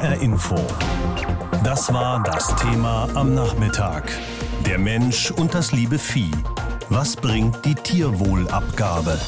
HR 0.00 0.22
Info. 0.22 0.56
Das 1.62 1.92
war 1.92 2.22
das 2.22 2.56
Thema 2.56 3.06
am 3.14 3.34
Nachmittag. 3.34 4.10
Der 4.64 4.78
Mensch 4.78 5.30
und 5.30 5.52
das 5.52 5.72
liebe 5.72 5.98
Vieh. 5.98 6.30
Was 6.88 7.16
bringt 7.16 7.62
die 7.66 7.74
Tierwohlabgabe? 7.74 9.18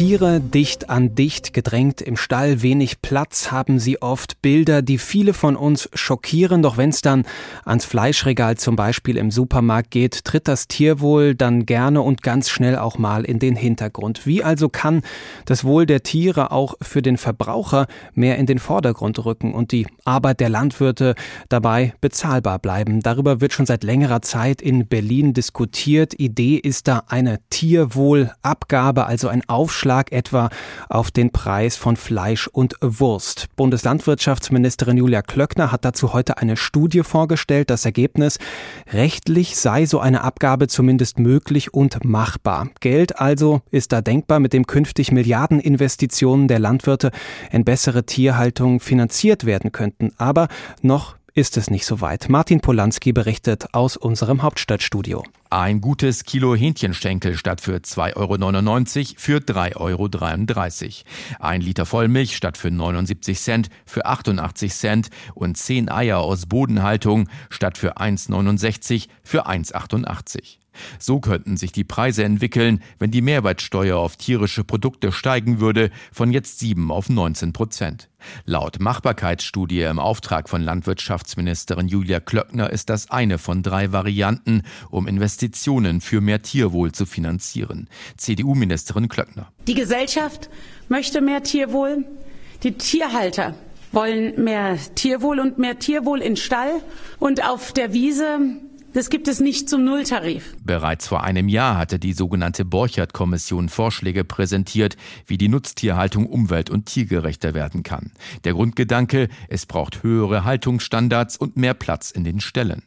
Tiere 0.00 0.40
dicht 0.40 0.88
an 0.88 1.14
dicht 1.14 1.52
gedrängt 1.52 2.00
im 2.00 2.16
Stall, 2.16 2.62
wenig 2.62 3.02
Platz 3.02 3.50
haben 3.50 3.78
sie 3.78 4.00
oft, 4.00 4.40
Bilder, 4.40 4.80
die 4.80 4.96
viele 4.96 5.34
von 5.34 5.56
uns 5.56 5.90
schockieren, 5.92 6.62
doch 6.62 6.78
wenn 6.78 6.88
es 6.88 7.02
dann 7.02 7.26
ans 7.66 7.84
Fleischregal 7.84 8.56
zum 8.56 8.76
Beispiel 8.76 9.18
im 9.18 9.30
Supermarkt 9.30 9.90
geht, 9.90 10.24
tritt 10.24 10.48
das 10.48 10.68
Tierwohl 10.68 11.34
dann 11.34 11.66
gerne 11.66 12.00
und 12.00 12.22
ganz 12.22 12.48
schnell 12.48 12.78
auch 12.78 12.96
mal 12.96 13.26
in 13.26 13.38
den 13.38 13.56
Hintergrund. 13.56 14.24
Wie 14.24 14.42
also 14.42 14.70
kann 14.70 15.02
das 15.44 15.64
Wohl 15.64 15.84
der 15.84 16.02
Tiere 16.02 16.50
auch 16.50 16.76
für 16.80 17.02
den 17.02 17.18
Verbraucher 17.18 17.86
mehr 18.14 18.38
in 18.38 18.46
den 18.46 18.58
Vordergrund 18.58 19.22
rücken 19.22 19.52
und 19.52 19.70
die 19.70 19.86
Arbeit 20.06 20.40
der 20.40 20.48
Landwirte 20.48 21.14
dabei 21.50 21.92
bezahlbar 22.00 22.58
bleiben? 22.58 23.02
Darüber 23.02 23.42
wird 23.42 23.52
schon 23.52 23.66
seit 23.66 23.84
längerer 23.84 24.22
Zeit 24.22 24.62
in 24.62 24.86
Berlin 24.86 25.34
diskutiert. 25.34 26.18
Idee 26.18 26.56
ist 26.56 26.88
da 26.88 27.02
eine 27.08 27.38
Tierwohlabgabe, 27.50 29.04
also 29.04 29.28
ein 29.28 29.46
Aufschlag 29.46 29.89
Aufschlag 29.90 30.12
etwa 30.12 30.50
auf 30.88 31.10
den 31.10 31.30
Preis 31.30 31.76
von 31.76 31.96
Fleisch 31.96 32.46
und 32.46 32.76
Wurst. 32.80 33.48
Bundeslandwirtschaftsministerin 33.56 34.96
Julia 34.96 35.20
Klöckner 35.20 35.72
hat 35.72 35.84
dazu 35.84 36.12
heute 36.12 36.38
eine 36.38 36.56
Studie 36.56 37.02
vorgestellt. 37.02 37.70
Das 37.70 37.84
Ergebnis, 37.84 38.38
rechtlich 38.92 39.56
sei 39.56 39.86
so 39.86 39.98
eine 39.98 40.22
Abgabe 40.22 40.68
zumindest 40.68 41.18
möglich 41.18 41.74
und 41.74 42.04
machbar. 42.04 42.68
Geld 42.78 43.18
also 43.18 43.62
ist 43.72 43.90
da 43.90 44.00
denkbar, 44.00 44.38
mit 44.38 44.52
dem 44.52 44.66
künftig 44.66 45.10
Milliardeninvestitionen 45.10 46.46
der 46.46 46.60
Landwirte 46.60 47.10
in 47.50 47.64
bessere 47.64 48.04
Tierhaltung 48.04 48.78
finanziert 48.78 49.44
werden 49.44 49.72
könnten. 49.72 50.12
Aber 50.18 50.46
noch 50.82 51.16
ist 51.34 51.56
es 51.56 51.68
nicht 51.68 51.84
so 51.84 52.00
weit. 52.00 52.28
Martin 52.28 52.60
Polanski 52.60 53.12
berichtet 53.12 53.74
aus 53.74 53.96
unserem 53.96 54.42
Hauptstadtstudio. 54.42 55.24
Ein 55.52 55.80
gutes 55.80 56.22
Kilo 56.22 56.54
Hähnchenschenkel 56.54 57.36
statt 57.36 57.60
für 57.60 57.74
2,99 57.78 58.16
Euro 58.16 59.14
für 59.16 59.38
3,33 59.38 59.74
Euro. 59.78 61.40
Ein 61.40 61.60
Liter 61.60 61.86
Vollmilch 61.86 62.36
statt 62.36 62.56
für 62.56 62.70
79 62.70 63.36
Cent 63.36 63.68
für 63.84 64.06
88 64.06 64.72
Cent 64.72 65.10
und 65.34 65.56
10 65.56 65.88
Eier 65.90 66.20
aus 66.20 66.46
Bodenhaltung 66.46 67.28
statt 67.48 67.78
für 67.78 67.98
1,69 67.98 69.08
für 69.24 69.48
1,88. 69.48 70.59
So 70.98 71.20
könnten 71.20 71.56
sich 71.56 71.72
die 71.72 71.84
Preise 71.84 72.24
entwickeln, 72.24 72.82
wenn 72.98 73.10
die 73.10 73.22
Mehrwertsteuer 73.22 73.96
auf 73.96 74.16
tierische 74.16 74.64
Produkte 74.64 75.12
steigen 75.12 75.60
würde 75.60 75.90
von 76.12 76.32
jetzt 76.32 76.58
7 76.58 76.90
auf 76.90 77.08
19 77.08 77.52
Prozent. 77.52 78.08
Laut 78.44 78.80
Machbarkeitsstudie 78.80 79.82
im 79.82 79.98
Auftrag 79.98 80.48
von 80.48 80.60
Landwirtschaftsministerin 80.62 81.88
Julia 81.88 82.20
Klöckner 82.20 82.70
ist 82.70 82.90
das 82.90 83.10
eine 83.10 83.38
von 83.38 83.62
drei 83.62 83.92
Varianten, 83.92 84.62
um 84.90 85.06
Investitionen 85.06 86.00
für 86.00 86.20
mehr 86.20 86.42
Tierwohl 86.42 86.92
zu 86.92 87.06
finanzieren. 87.06 87.88
CDU-Ministerin 88.16 89.08
Klöckner. 89.08 89.50
Die 89.66 89.74
Gesellschaft 89.74 90.50
möchte 90.88 91.20
mehr 91.20 91.42
Tierwohl. 91.42 92.04
Die 92.62 92.72
Tierhalter 92.72 93.54
wollen 93.92 94.42
mehr 94.42 94.76
Tierwohl 94.94 95.40
und 95.40 95.58
mehr 95.58 95.78
Tierwohl 95.78 96.20
in 96.20 96.36
Stall 96.36 96.82
und 97.18 97.46
auf 97.46 97.72
der 97.72 97.92
Wiese 97.92 98.38
das 98.92 99.10
gibt 99.10 99.28
es 99.28 99.40
nicht 99.40 99.68
zum 99.68 99.84
Nulltarif. 99.84 100.54
Bereits 100.64 101.08
vor 101.08 101.22
einem 101.22 101.48
Jahr 101.48 101.76
hatte 101.76 101.98
die 101.98 102.12
sogenannte 102.12 102.64
Borchert-Kommission 102.64 103.68
Vorschläge 103.68 104.24
präsentiert, 104.24 104.96
wie 105.26 105.38
die 105.38 105.48
Nutztierhaltung 105.48 106.26
umwelt- 106.26 106.70
und 106.70 106.86
tiergerechter 106.86 107.54
werden 107.54 107.82
kann. 107.82 108.12
Der 108.44 108.54
Grundgedanke, 108.54 109.28
es 109.48 109.66
braucht 109.66 110.02
höhere 110.02 110.44
Haltungsstandards 110.44 111.36
und 111.36 111.56
mehr 111.56 111.74
Platz 111.74 112.10
in 112.10 112.24
den 112.24 112.40
Ställen. 112.40 112.82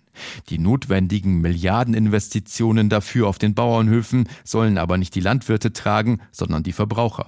Die 0.49 0.59
notwendigen 0.59 1.41
Milliardeninvestitionen 1.41 2.89
dafür 2.89 3.27
auf 3.27 3.39
den 3.39 3.55
Bauernhöfen 3.55 4.27
sollen 4.43 4.77
aber 4.77 4.97
nicht 4.97 5.15
die 5.15 5.21
Landwirte 5.21 5.73
tragen, 5.73 6.19
sondern 6.31 6.63
die 6.63 6.73
Verbraucher. 6.73 7.27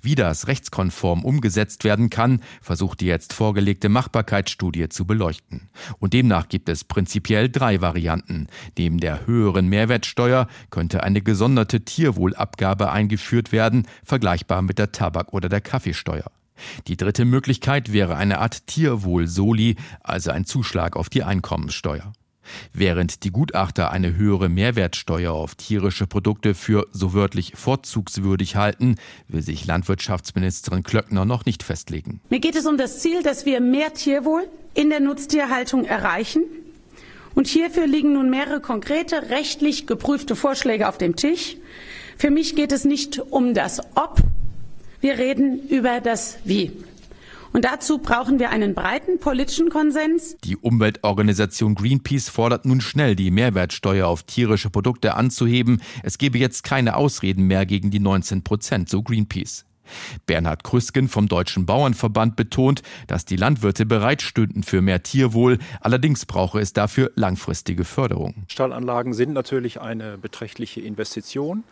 Wie 0.00 0.14
das 0.14 0.46
rechtskonform 0.46 1.24
umgesetzt 1.24 1.84
werden 1.84 2.10
kann, 2.10 2.40
versucht 2.60 3.00
die 3.00 3.06
jetzt 3.06 3.32
vorgelegte 3.32 3.88
Machbarkeitsstudie 3.88 4.88
zu 4.88 5.06
beleuchten. 5.06 5.68
Und 5.98 6.12
demnach 6.12 6.48
gibt 6.48 6.68
es 6.68 6.84
prinzipiell 6.84 7.48
drei 7.48 7.80
Varianten. 7.80 8.48
Neben 8.76 8.98
der 8.98 9.26
höheren 9.26 9.68
Mehrwertsteuer 9.68 10.48
könnte 10.70 11.02
eine 11.02 11.22
gesonderte 11.22 11.84
Tierwohlabgabe 11.84 12.90
eingeführt 12.90 13.52
werden, 13.52 13.86
vergleichbar 14.04 14.62
mit 14.62 14.78
der 14.78 14.92
Tabak- 14.92 15.32
oder 15.32 15.48
der 15.48 15.60
Kaffeesteuer. 15.60 16.30
Die 16.86 16.96
dritte 16.96 17.24
Möglichkeit 17.24 17.92
wäre 17.92 18.16
eine 18.16 18.38
Art 18.38 18.66
Tierwohl-Soli, 18.66 19.76
also 20.02 20.30
ein 20.30 20.44
Zuschlag 20.44 20.96
auf 20.96 21.08
die 21.08 21.22
Einkommenssteuer. 21.22 22.12
Während 22.72 23.24
die 23.24 23.30
Gutachter 23.30 23.90
eine 23.90 24.16
höhere 24.16 24.48
Mehrwertsteuer 24.48 25.32
auf 25.32 25.54
tierische 25.54 26.06
Produkte 26.06 26.54
für 26.54 26.86
so 26.92 27.14
wörtlich 27.14 27.52
vorzugswürdig 27.56 28.56
halten, 28.56 28.96
will 29.28 29.42
sich 29.42 29.66
Landwirtschaftsministerin 29.66 30.82
Klöckner 30.82 31.24
noch 31.24 31.44
nicht 31.44 31.62
festlegen. 31.62 32.20
Mir 32.30 32.40
geht 32.40 32.56
es 32.56 32.66
um 32.66 32.76
das 32.76 33.00
Ziel, 33.00 33.22
dass 33.22 33.46
wir 33.46 33.60
mehr 33.60 33.94
Tierwohl 33.94 34.48
in 34.74 34.90
der 34.90 35.00
Nutztierhaltung 35.00 35.84
erreichen. 35.84 36.44
Und 37.34 37.46
hierfür 37.46 37.86
liegen 37.86 38.12
nun 38.12 38.30
mehrere 38.30 38.60
konkrete, 38.60 39.30
rechtlich 39.30 39.86
geprüfte 39.86 40.36
Vorschläge 40.36 40.88
auf 40.88 40.98
dem 40.98 41.16
Tisch. 41.16 41.56
Für 42.18 42.30
mich 42.30 42.56
geht 42.56 42.72
es 42.72 42.84
nicht 42.84 43.18
um 43.18 43.54
das 43.54 43.80
Ob, 43.94 44.18
wir 45.00 45.18
reden 45.18 45.66
über 45.68 46.00
das 46.00 46.38
Wie. 46.44 46.72
Und 47.52 47.66
dazu 47.66 47.98
brauchen 47.98 48.38
wir 48.38 48.50
einen 48.50 48.74
breiten 48.74 49.18
politischen 49.18 49.68
Konsens. 49.68 50.36
Die 50.42 50.56
Umweltorganisation 50.56 51.74
Greenpeace 51.74 52.30
fordert 52.30 52.64
nun 52.64 52.80
schnell, 52.80 53.14
die 53.14 53.30
Mehrwertsteuer 53.30 54.08
auf 54.08 54.22
tierische 54.22 54.70
Produkte 54.70 55.14
anzuheben. 55.14 55.82
Es 56.02 56.16
gebe 56.16 56.38
jetzt 56.38 56.64
keine 56.64 56.96
Ausreden 56.96 57.46
mehr 57.46 57.66
gegen 57.66 57.90
die 57.90 58.00
19 58.00 58.42
Prozent, 58.42 58.88
so 58.88 59.02
Greenpeace. 59.02 59.66
Bernhard 60.24 60.64
Krüsken 60.64 61.08
vom 61.08 61.28
Deutschen 61.28 61.66
Bauernverband 61.66 62.36
betont, 62.36 62.82
dass 63.08 63.26
die 63.26 63.36
Landwirte 63.36 63.84
bereit 63.84 64.22
stünden 64.22 64.62
für 64.62 64.80
mehr 64.80 65.02
Tierwohl, 65.02 65.58
allerdings 65.80 66.24
brauche 66.24 66.60
es 66.60 66.72
dafür 66.72 67.10
langfristige 67.16 67.84
Förderung. 67.84 68.46
Stallanlagen 68.48 69.12
sind 69.12 69.34
natürlich 69.34 69.80
eine 69.80 70.16
beträchtliche 70.16 70.80
Investition 70.80 71.64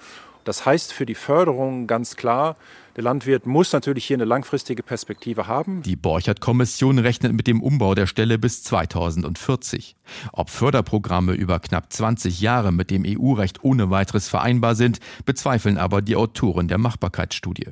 das 0.45 0.65
heißt 0.65 0.93
für 0.93 1.07
die 1.07 1.15
Förderung 1.15 1.87
ganz 1.87 2.17
klar, 2.17 2.57
der 2.97 3.05
Landwirt 3.05 3.47
muss 3.47 3.73
natürlich 3.73 4.05
hier 4.05 4.17
eine 4.17 4.25
langfristige 4.25 4.83
Perspektive 4.83 5.47
haben. 5.47 5.83
Die 5.83 5.97
Borchert-Kommission 5.97 6.99
rechnet 6.99 7.33
mit 7.33 7.47
dem 7.47 7.63
Umbau 7.63 7.95
der 7.95 8.07
Stelle 8.07 8.39
bis 8.39 8.63
2040. 8.63 9.97
Ob 10.33 10.51
Förderprogramme 10.51 11.33
über 11.33 11.61
knapp 11.61 11.93
20 11.93 12.41
Jahre 12.41 12.73
mit 12.73 12.91
dem 12.91 13.05
EU-Recht 13.07 13.63
ohne 13.65 13.91
weiteres 13.91 14.29
vereinbar 14.29 14.75
sind, 14.75 14.99
bezweifeln 15.25 15.79
aber 15.79 16.03
die 16.03 16.17
Autoren 16.17 16.69
der 16.69 16.79
Machbarkeitsstudie. 16.79 17.69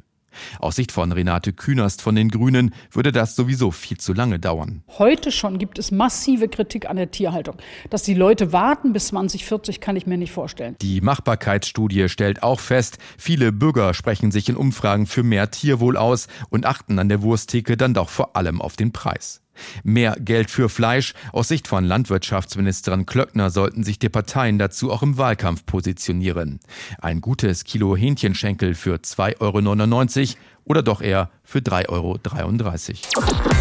Aus 0.61 0.77
Sicht 0.77 0.93
von 0.93 1.13
Renate 1.13 1.53
Künast 1.53 2.03
von 2.03 2.15
den 2.15 2.29
Grünen 2.29 2.75
würde 2.91 3.13
das 3.13 3.37
sowieso 3.37 3.71
viel 3.71 3.99
zu 3.99 4.13
lange 4.13 4.39
dauern. 4.39 4.83
Heute 4.99 5.33
schon 5.33 5.59
gibt 5.59 5.79
es 5.79 5.91
massive 5.91 6.49
Kritik 6.49 6.89
an 6.89 6.97
der 6.97 7.11
Tierhaltung. 7.11 7.57
Dass 7.91 8.03
die 8.03 8.15
Leute 8.15 8.53
warten 8.53 8.93
bis 8.93 9.09
2040, 9.09 9.81
kann 9.81 9.97
ich 9.97 10.07
mir 10.07 10.19
nicht 10.19 10.33
vorstellen. 10.33 10.77
Die 10.83 11.01
Machbarkeitsstudie 11.01 12.09
stellt 12.09 12.43
auch 12.43 12.61
fest, 12.61 12.99
viele 13.17 13.53
Bürger 13.53 13.95
sprechen 13.95 14.31
sich 14.31 14.49
in 14.49 14.57
Umfragen 14.57 15.07
für 15.07 15.23
mehr 15.23 15.51
Tierwohl 15.51 15.97
aus 15.97 16.29
und 16.51 16.67
achten 16.67 16.99
an 16.99 17.09
der 17.09 17.23
Wursttheke 17.23 17.77
dann 17.77 17.95
doch 17.95 18.09
vor 18.09 18.37
allem 18.37 18.61
auf 18.61 18.77
den 18.77 18.93
Preis. 18.93 19.43
Mehr 19.85 20.17
Geld 20.19 20.51
für 20.51 20.69
Fleisch. 20.69 21.15
Aus 21.33 21.49
Sicht 21.49 21.69
von 21.69 21.85
Landwirtschaftsministerin 21.85 23.07
Klöckner 23.07 23.51
sollten 23.51 23.85
sich 23.85 23.99
die 23.99 24.09
Parteien 24.09 24.59
dazu 24.59 24.93
auch 24.93 25.03
im 25.03 25.19
Wahlkampf 25.19 25.67
positionieren. 25.67 26.61
Ein 27.01 27.21
gutes 27.21 27.65
Kilo 27.65 27.97
Hähnchenschenkel 27.97 28.75
für 28.75 28.97
2,99 28.97 29.41
Euro 29.41 30.39
oder 30.65 30.83
doch 30.83 31.01
eher 31.01 31.31
für 31.45 31.61
3,33 31.61 31.89
Euro. 31.89 33.58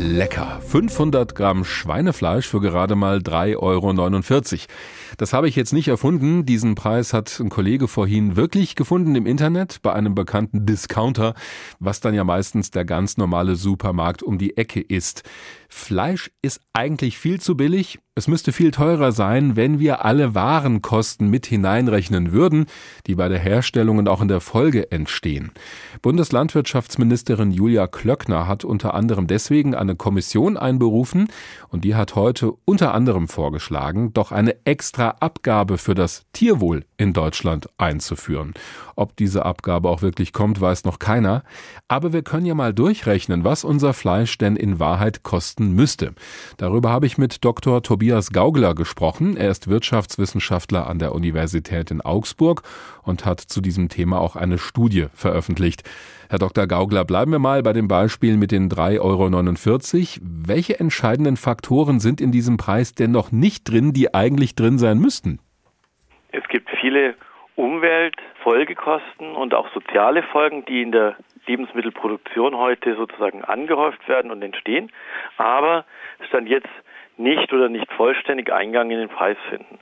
Lecker. 0.00 0.60
500 0.60 1.34
Gramm 1.34 1.64
Schweinefleisch 1.64 2.48
für 2.48 2.60
gerade 2.60 2.96
mal 2.96 3.18
3,49 3.18 3.58
Euro. 3.58 3.92
Das 5.18 5.32
habe 5.32 5.48
ich 5.48 5.56
jetzt 5.56 5.72
nicht 5.72 5.88
erfunden. 5.88 6.44
Diesen 6.44 6.74
Preis 6.74 7.12
hat 7.12 7.38
ein 7.38 7.48
Kollege 7.48 7.86
vorhin 7.86 8.34
wirklich 8.36 8.74
gefunden 8.74 9.14
im 9.14 9.26
Internet 9.26 9.82
bei 9.82 9.92
einem 9.92 10.14
bekannten 10.14 10.66
Discounter, 10.66 11.34
was 11.78 12.00
dann 12.00 12.14
ja 12.14 12.24
meistens 12.24 12.70
der 12.70 12.84
ganz 12.84 13.16
normale 13.16 13.56
Supermarkt 13.56 14.22
um 14.22 14.36
die 14.38 14.56
Ecke 14.56 14.80
ist. 14.80 15.22
Fleisch 15.68 16.30
ist 16.42 16.60
eigentlich 16.72 17.18
viel 17.18 17.40
zu 17.40 17.56
billig 17.56 17.98
Es 18.16 18.28
müsste 18.28 18.52
viel 18.52 18.70
teurer 18.70 19.10
sein, 19.10 19.56
wenn 19.56 19.80
wir 19.80 20.04
alle 20.04 20.36
Warenkosten 20.36 21.28
mit 21.28 21.46
hineinrechnen 21.46 22.30
würden, 22.30 22.66
die 23.08 23.16
bei 23.16 23.28
der 23.28 23.40
Herstellung 23.40 23.98
und 23.98 24.08
auch 24.08 24.22
in 24.22 24.28
der 24.28 24.40
Folge 24.40 24.92
entstehen. 24.92 25.50
Bundeslandwirtschaftsministerin 26.00 27.50
Julia 27.50 27.88
Klöckner 27.88 28.46
hat 28.46 28.64
unter 28.64 28.94
anderem 28.94 29.26
deswegen 29.26 29.74
eine 29.74 29.96
Kommission 29.96 30.56
einberufen 30.56 31.26
und 31.70 31.82
die 31.82 31.96
hat 31.96 32.14
heute 32.14 32.52
unter 32.64 32.94
anderem 32.94 33.26
vorgeschlagen, 33.26 34.12
doch 34.12 34.30
eine 34.30 34.64
extra 34.64 35.16
Abgabe 35.18 35.76
für 35.76 35.96
das 35.96 36.24
Tierwohl 36.32 36.84
in 36.96 37.14
Deutschland 37.14 37.68
einzuführen. 37.78 38.54
Ob 38.94 39.16
diese 39.16 39.44
Abgabe 39.44 39.88
auch 39.88 40.02
wirklich 40.02 40.32
kommt, 40.32 40.60
weiß 40.60 40.84
noch 40.84 41.00
keiner. 41.00 41.42
Aber 41.88 42.12
wir 42.12 42.22
können 42.22 42.46
ja 42.46 42.54
mal 42.54 42.72
durchrechnen, 42.72 43.42
was 43.42 43.64
unser 43.64 43.92
Fleisch 43.92 44.38
denn 44.38 44.54
in 44.54 44.78
Wahrheit 44.78 45.24
kosten 45.24 45.72
müsste. 45.72 46.14
Darüber 46.58 46.90
habe 46.90 47.06
ich 47.06 47.18
mit 47.18 47.44
Dr. 47.44 47.82
Tobias 47.82 48.03
Tobias 48.04 48.32
Gaugler 48.34 48.74
gesprochen. 48.74 49.34
Er 49.34 49.48
ist 49.48 49.70
Wirtschaftswissenschaftler 49.70 50.86
an 50.86 50.98
der 50.98 51.12
Universität 51.12 51.90
in 51.90 52.02
Augsburg 52.02 52.60
und 53.02 53.24
hat 53.24 53.40
zu 53.40 53.62
diesem 53.62 53.88
Thema 53.88 54.20
auch 54.20 54.36
eine 54.36 54.58
Studie 54.58 55.06
veröffentlicht. 55.14 55.88
Herr 56.28 56.38
Dr. 56.38 56.66
Gaugler, 56.66 57.06
bleiben 57.06 57.32
wir 57.32 57.38
mal 57.38 57.62
bei 57.62 57.72
dem 57.72 57.88
Beispiel 57.88 58.36
mit 58.36 58.52
den 58.52 58.68
3,49 58.68 59.00
Euro. 59.00 60.26
Welche 60.46 60.78
entscheidenden 60.78 61.38
Faktoren 61.38 61.98
sind 61.98 62.20
in 62.20 62.30
diesem 62.30 62.58
Preis 62.58 62.94
denn 62.94 63.10
noch 63.10 63.32
nicht 63.32 63.64
drin, 63.64 63.94
die 63.94 64.12
eigentlich 64.12 64.54
drin 64.54 64.76
sein 64.76 64.98
müssten? 64.98 65.38
Es 66.32 66.46
gibt 66.48 66.68
viele 66.78 67.14
Umweltfolgekosten 67.56 69.34
und 69.34 69.54
auch 69.54 69.72
soziale 69.72 70.22
Folgen, 70.24 70.62
die 70.66 70.82
in 70.82 70.92
der 70.92 71.16
Lebensmittelproduktion 71.46 72.54
heute 72.54 72.96
sozusagen 72.96 73.42
angehäuft 73.44 74.06
werden 74.08 74.30
und 74.30 74.42
entstehen. 74.42 74.92
Aber 75.38 75.86
Stand 76.28 76.50
jetzt 76.50 76.68
nicht 77.16 77.52
oder 77.52 77.68
nicht 77.68 77.90
vollständig 77.92 78.52
Eingang 78.52 78.90
in 78.90 78.98
den 78.98 79.08
Preis 79.08 79.36
finden. 79.48 79.78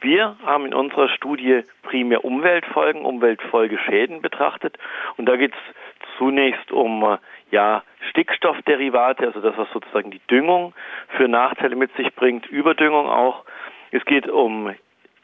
Wir 0.00 0.36
haben 0.44 0.66
in 0.66 0.74
unserer 0.74 1.08
Studie 1.08 1.62
primär 1.82 2.24
Umweltfolgen, 2.24 3.04
Umweltfolgeschäden 3.04 4.20
betrachtet 4.20 4.78
und 5.16 5.26
da 5.26 5.36
geht 5.36 5.52
es 5.52 6.08
zunächst 6.18 6.70
um 6.70 7.18
ja, 7.50 7.82
Stickstoffderivate, 8.10 9.26
also 9.26 9.40
das, 9.40 9.56
was 9.56 9.70
sozusagen 9.72 10.10
die 10.10 10.20
Düngung 10.30 10.74
für 11.16 11.28
Nachteile 11.28 11.76
mit 11.76 11.94
sich 11.96 12.14
bringt, 12.14 12.46
Überdüngung 12.46 13.08
auch. 13.08 13.44
Es 13.90 14.04
geht 14.04 14.28
um 14.28 14.74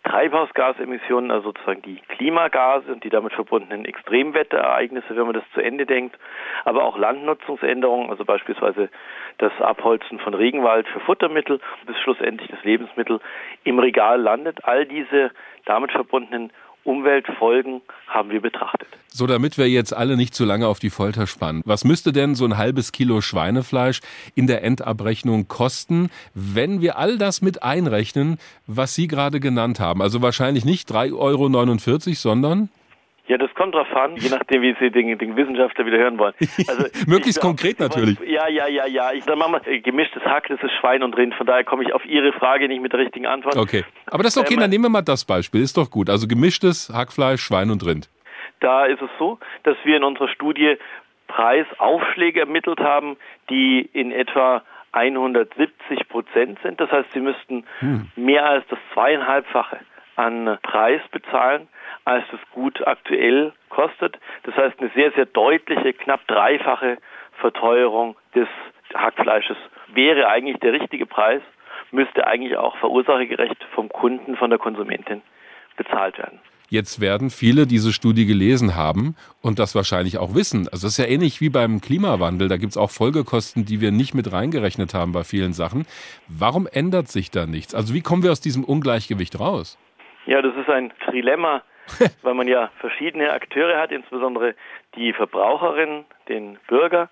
Treibhausgasemissionen, 0.04 1.30
also 1.30 1.50
sozusagen 1.50 1.82
die 1.82 2.00
Klimagase 2.08 2.92
und 2.92 3.04
die 3.04 3.10
damit 3.10 3.32
verbundenen 3.34 3.84
Extremwetterereignisse, 3.84 5.14
wenn 5.16 5.26
man 5.26 5.34
das 5.34 5.44
zu 5.54 5.60
Ende 5.60 5.86
denkt, 5.86 6.18
aber 6.64 6.84
auch 6.84 6.98
Landnutzungsänderungen, 6.98 8.10
also 8.10 8.24
beispielsweise 8.24 8.88
das 9.38 9.52
Abholzen 9.60 10.18
von 10.18 10.34
Regenwald 10.34 10.88
für 10.88 11.00
Futtermittel, 11.00 11.60
bis 11.86 11.98
schlussendlich 12.00 12.50
das 12.50 12.62
Lebensmittel 12.64 13.20
im 13.64 13.78
Regal 13.78 14.20
landet. 14.20 14.64
All 14.64 14.86
diese 14.86 15.30
damit 15.64 15.92
verbundenen 15.92 16.52
Umweltfolgen 16.84 17.80
haben 18.08 18.30
wir 18.30 18.40
betrachtet. 18.40 18.88
So, 19.08 19.26
damit 19.26 19.58
wir 19.58 19.68
jetzt 19.68 19.94
alle 19.94 20.16
nicht 20.16 20.34
zu 20.34 20.44
lange 20.44 20.66
auf 20.66 20.78
die 20.78 20.90
Folter 20.90 21.26
spannen. 21.26 21.62
Was 21.64 21.84
müsste 21.84 22.12
denn 22.12 22.34
so 22.34 22.44
ein 22.44 22.56
halbes 22.56 22.92
Kilo 22.92 23.20
Schweinefleisch 23.20 24.00
in 24.34 24.46
der 24.46 24.64
Endabrechnung 24.64 25.48
kosten, 25.48 26.10
wenn 26.34 26.80
wir 26.80 26.98
all 26.98 27.18
das 27.18 27.42
mit 27.42 27.62
einrechnen, 27.62 28.38
was 28.66 28.94
Sie 28.94 29.06
gerade 29.06 29.38
genannt 29.38 29.80
haben? 29.80 30.02
Also 30.02 30.22
wahrscheinlich 30.22 30.64
nicht 30.64 30.90
3,49 30.90 31.18
Euro, 31.18 32.14
sondern 32.14 32.68
ja, 33.32 33.38
das 33.38 33.54
kommt 33.54 33.74
drauf 33.74 33.90
an, 33.96 34.14
je 34.16 34.28
nachdem, 34.28 34.60
wie 34.60 34.76
Sie 34.78 34.90
den, 34.90 35.16
den 35.16 35.36
Wissenschaftler 35.36 35.86
wieder 35.86 35.96
hören 35.96 36.18
wollen. 36.18 36.34
Also, 36.68 36.84
Möglichst 37.06 37.40
glaub, 37.40 37.52
konkret 37.52 37.80
natürlich. 37.80 38.20
Ja, 38.20 38.46
ja, 38.46 38.68
ja, 38.68 38.86
ja. 38.86 39.12
Ich 39.12 39.24
sag 39.24 39.36
mal, 39.38 39.60
gemischtes 39.82 40.22
Hack, 40.22 40.48
das 40.48 40.62
ist 40.62 40.72
Schwein 40.78 41.02
und 41.02 41.16
Rind. 41.16 41.34
Von 41.34 41.46
daher 41.46 41.64
komme 41.64 41.82
ich 41.82 41.94
auf 41.94 42.04
Ihre 42.04 42.32
Frage 42.34 42.68
nicht 42.68 42.82
mit 42.82 42.92
der 42.92 43.00
richtigen 43.00 43.26
Antwort. 43.26 43.56
Okay. 43.56 43.84
Aber 44.06 44.22
das 44.22 44.36
ist 44.36 44.42
okay, 44.42 44.54
ähm, 44.54 44.60
dann 44.60 44.70
nehmen 44.70 44.84
wir 44.84 44.90
mal 44.90 45.02
das 45.02 45.24
Beispiel. 45.24 45.62
Ist 45.62 45.78
doch 45.78 45.90
gut. 45.90 46.10
Also 46.10 46.28
gemischtes 46.28 46.90
Hackfleisch, 46.92 47.42
Schwein 47.42 47.70
und 47.70 47.86
Rind. 47.86 48.10
Da 48.60 48.84
ist 48.84 49.00
es 49.00 49.08
so, 49.18 49.38
dass 49.62 49.76
wir 49.84 49.96
in 49.96 50.04
unserer 50.04 50.28
Studie 50.28 50.76
Preisaufschläge 51.28 52.40
ermittelt 52.40 52.80
haben, 52.80 53.16
die 53.48 53.88
in 53.94 54.12
etwa 54.12 54.62
170 54.92 56.06
Prozent 56.10 56.58
sind. 56.62 56.78
Das 56.80 56.92
heißt, 56.92 57.10
Sie 57.14 57.20
müssten 57.20 57.64
hm. 57.78 58.10
mehr 58.14 58.44
als 58.44 58.66
das 58.68 58.78
zweieinhalbfache 58.92 59.78
an 60.16 60.58
Preis 60.62 61.00
bezahlen, 61.10 61.68
als 62.04 62.24
das 62.30 62.40
Gut 62.52 62.86
aktuell 62.86 63.52
kostet. 63.68 64.18
Das 64.44 64.56
heißt, 64.56 64.78
eine 64.80 64.90
sehr, 64.94 65.12
sehr 65.12 65.26
deutliche, 65.26 65.92
knapp 65.92 66.26
dreifache 66.26 66.98
Verteuerung 67.40 68.16
des 68.34 68.48
Hackfleisches 68.94 69.56
wäre 69.94 70.28
eigentlich 70.28 70.58
der 70.58 70.72
richtige 70.72 71.06
Preis, 71.06 71.42
müsste 71.90 72.26
eigentlich 72.26 72.56
auch 72.56 72.76
verursachergerecht 72.78 73.64
vom 73.74 73.88
Kunden, 73.88 74.36
von 74.36 74.50
der 74.50 74.58
Konsumentin 74.58 75.22
bezahlt 75.76 76.18
werden. 76.18 76.40
Jetzt 76.68 77.02
werden 77.02 77.28
viele 77.28 77.66
diese 77.66 77.92
Studie 77.92 78.24
gelesen 78.24 78.76
haben 78.76 79.14
und 79.42 79.58
das 79.58 79.74
wahrscheinlich 79.74 80.16
auch 80.16 80.34
wissen. 80.34 80.68
Also 80.72 80.86
es 80.86 80.94
ist 80.94 81.04
ja 81.04 81.04
ähnlich 81.04 81.42
wie 81.42 81.50
beim 81.50 81.82
Klimawandel. 81.82 82.48
Da 82.48 82.56
gibt 82.56 82.70
es 82.70 82.78
auch 82.78 82.90
Folgekosten, 82.90 83.66
die 83.66 83.82
wir 83.82 83.92
nicht 83.92 84.14
mit 84.14 84.32
reingerechnet 84.32 84.94
haben 84.94 85.12
bei 85.12 85.22
vielen 85.22 85.52
Sachen. 85.52 85.84
Warum 86.28 86.66
ändert 86.66 87.08
sich 87.08 87.30
da 87.30 87.44
nichts? 87.44 87.74
Also 87.74 87.92
wie 87.92 88.00
kommen 88.00 88.22
wir 88.22 88.32
aus 88.32 88.40
diesem 88.40 88.64
Ungleichgewicht 88.64 89.38
raus? 89.38 89.78
Ja, 90.24 90.40
das 90.40 90.56
ist 90.56 90.70
ein 90.70 90.94
Trilemma, 91.04 91.62
weil 92.22 92.34
man 92.34 92.48
ja 92.48 92.70
verschiedene 92.78 93.32
Akteure 93.32 93.78
hat, 93.78 93.92
insbesondere 93.92 94.54
die 94.94 95.12
Verbraucherin, 95.12 96.04
den 96.28 96.58
Bürger, 96.68 97.08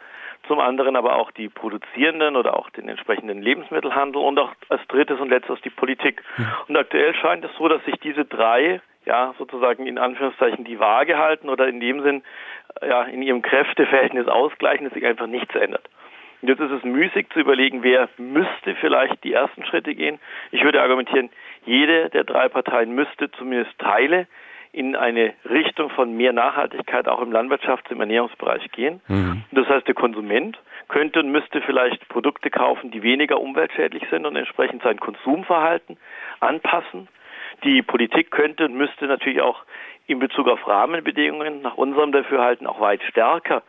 zum 0.47 0.59
anderen 0.59 0.97
aber 0.97 1.17
auch 1.17 1.31
die 1.31 1.49
Produzierenden 1.49 2.37
oder 2.37 2.57
auch 2.57 2.71
den 2.71 2.89
entsprechenden 2.89 3.43
Lebensmittelhandel 3.43 4.23
und 4.23 4.39
auch 4.39 4.53
als 4.69 4.81
drittes 4.89 5.21
und 5.21 5.29
letztes 5.29 5.61
die 5.61 5.71
Politik. 5.71 6.23
Und 6.69 6.77
aktuell 6.77 7.15
scheint 7.15 7.45
es 7.45 7.51
so, 7.59 7.69
dass 7.69 7.85
sich 7.85 7.97
diese 8.01 8.25
drei 8.25 8.81
ja 9.07 9.35
sozusagen 9.39 9.87
in 9.87 9.99
Anführungszeichen 9.99 10.65
die 10.65 10.79
Waage 10.79 11.19
halten 11.19 11.49
oder 11.49 11.69
in 11.69 11.81
dem 11.81 12.03
Sinn 12.03 12.23
ja 12.83 13.03
in 13.05 13.23
ihrem 13.23 13.43
Kräfteverhältnis 13.43 14.29
ausgleichen, 14.29 14.85
dass 14.85 14.95
sich 14.95 15.07
einfach 15.07 15.27
nichts 15.27 15.55
ändert. 15.55 15.89
Und 16.43 16.49
jetzt 16.49 16.61
ist 16.61 16.71
es 16.71 16.85
müßig 16.85 17.29
zu 17.31 17.41
überlegen, 17.41 17.83
wer 17.83 18.09
müsste 18.17 18.75
vielleicht 18.77 19.23
die 19.25 19.35
ersten 19.35 19.65
Schritte 19.65 19.95
gehen. 19.95 20.19
Ich 20.53 20.65
würde 20.65 20.81
argumentieren, 20.81 21.29
jede 21.67 22.09
der 22.09 22.25
drei 22.25 22.49
Parteien 22.49 22.95
müsste 22.95 23.31
zumindest 23.33 23.79
Teile 23.79 24.27
in 24.73 24.95
eine 24.95 25.35
Richtung 25.49 25.91
von 25.91 26.17
mehr 26.17 26.33
Nachhaltigkeit 26.33 27.09
auch 27.09 27.21
im 27.21 27.33
Landwirtschafts- 27.33 27.91
und 27.91 28.01
Ernährungsbereich 28.01 28.71
gehen. 28.73 29.01
Mhm. 29.09 29.43
Das 29.53 29.69
heißt, 29.69 29.87
der 29.87 29.95
Konsument 29.95 30.59
könnte 30.89 31.21
und 31.21 31.31
müsste 31.31 31.61
vielleicht 31.63 32.09
Produkte 32.09 32.51
kaufen, 32.51 32.91
die 32.91 33.03
weniger 33.03 33.41
umweltschädlich 33.41 34.05
sind 34.11 34.27
und 34.27 34.37
entsprechend 34.37 34.83
sein 34.83 35.01
Konsumverhalten 35.01 35.97
anpassen. 36.41 37.09
Die 37.65 37.83
Politik 37.83 38.31
könnte 38.31 38.65
und 38.65 38.75
müsste 38.75 39.07
natürlich 39.07 39.41
auch 39.41 39.65
in 40.07 40.19
Bezug 40.19 40.49
auf 40.49 40.67
Rahmenbedingungen 40.67 41.63
nach 41.63 41.77
unserem 41.77 42.13
Dafürhalten 42.13 42.67
auch 42.67 42.81
weit 42.81 43.03
stärker 43.03 43.63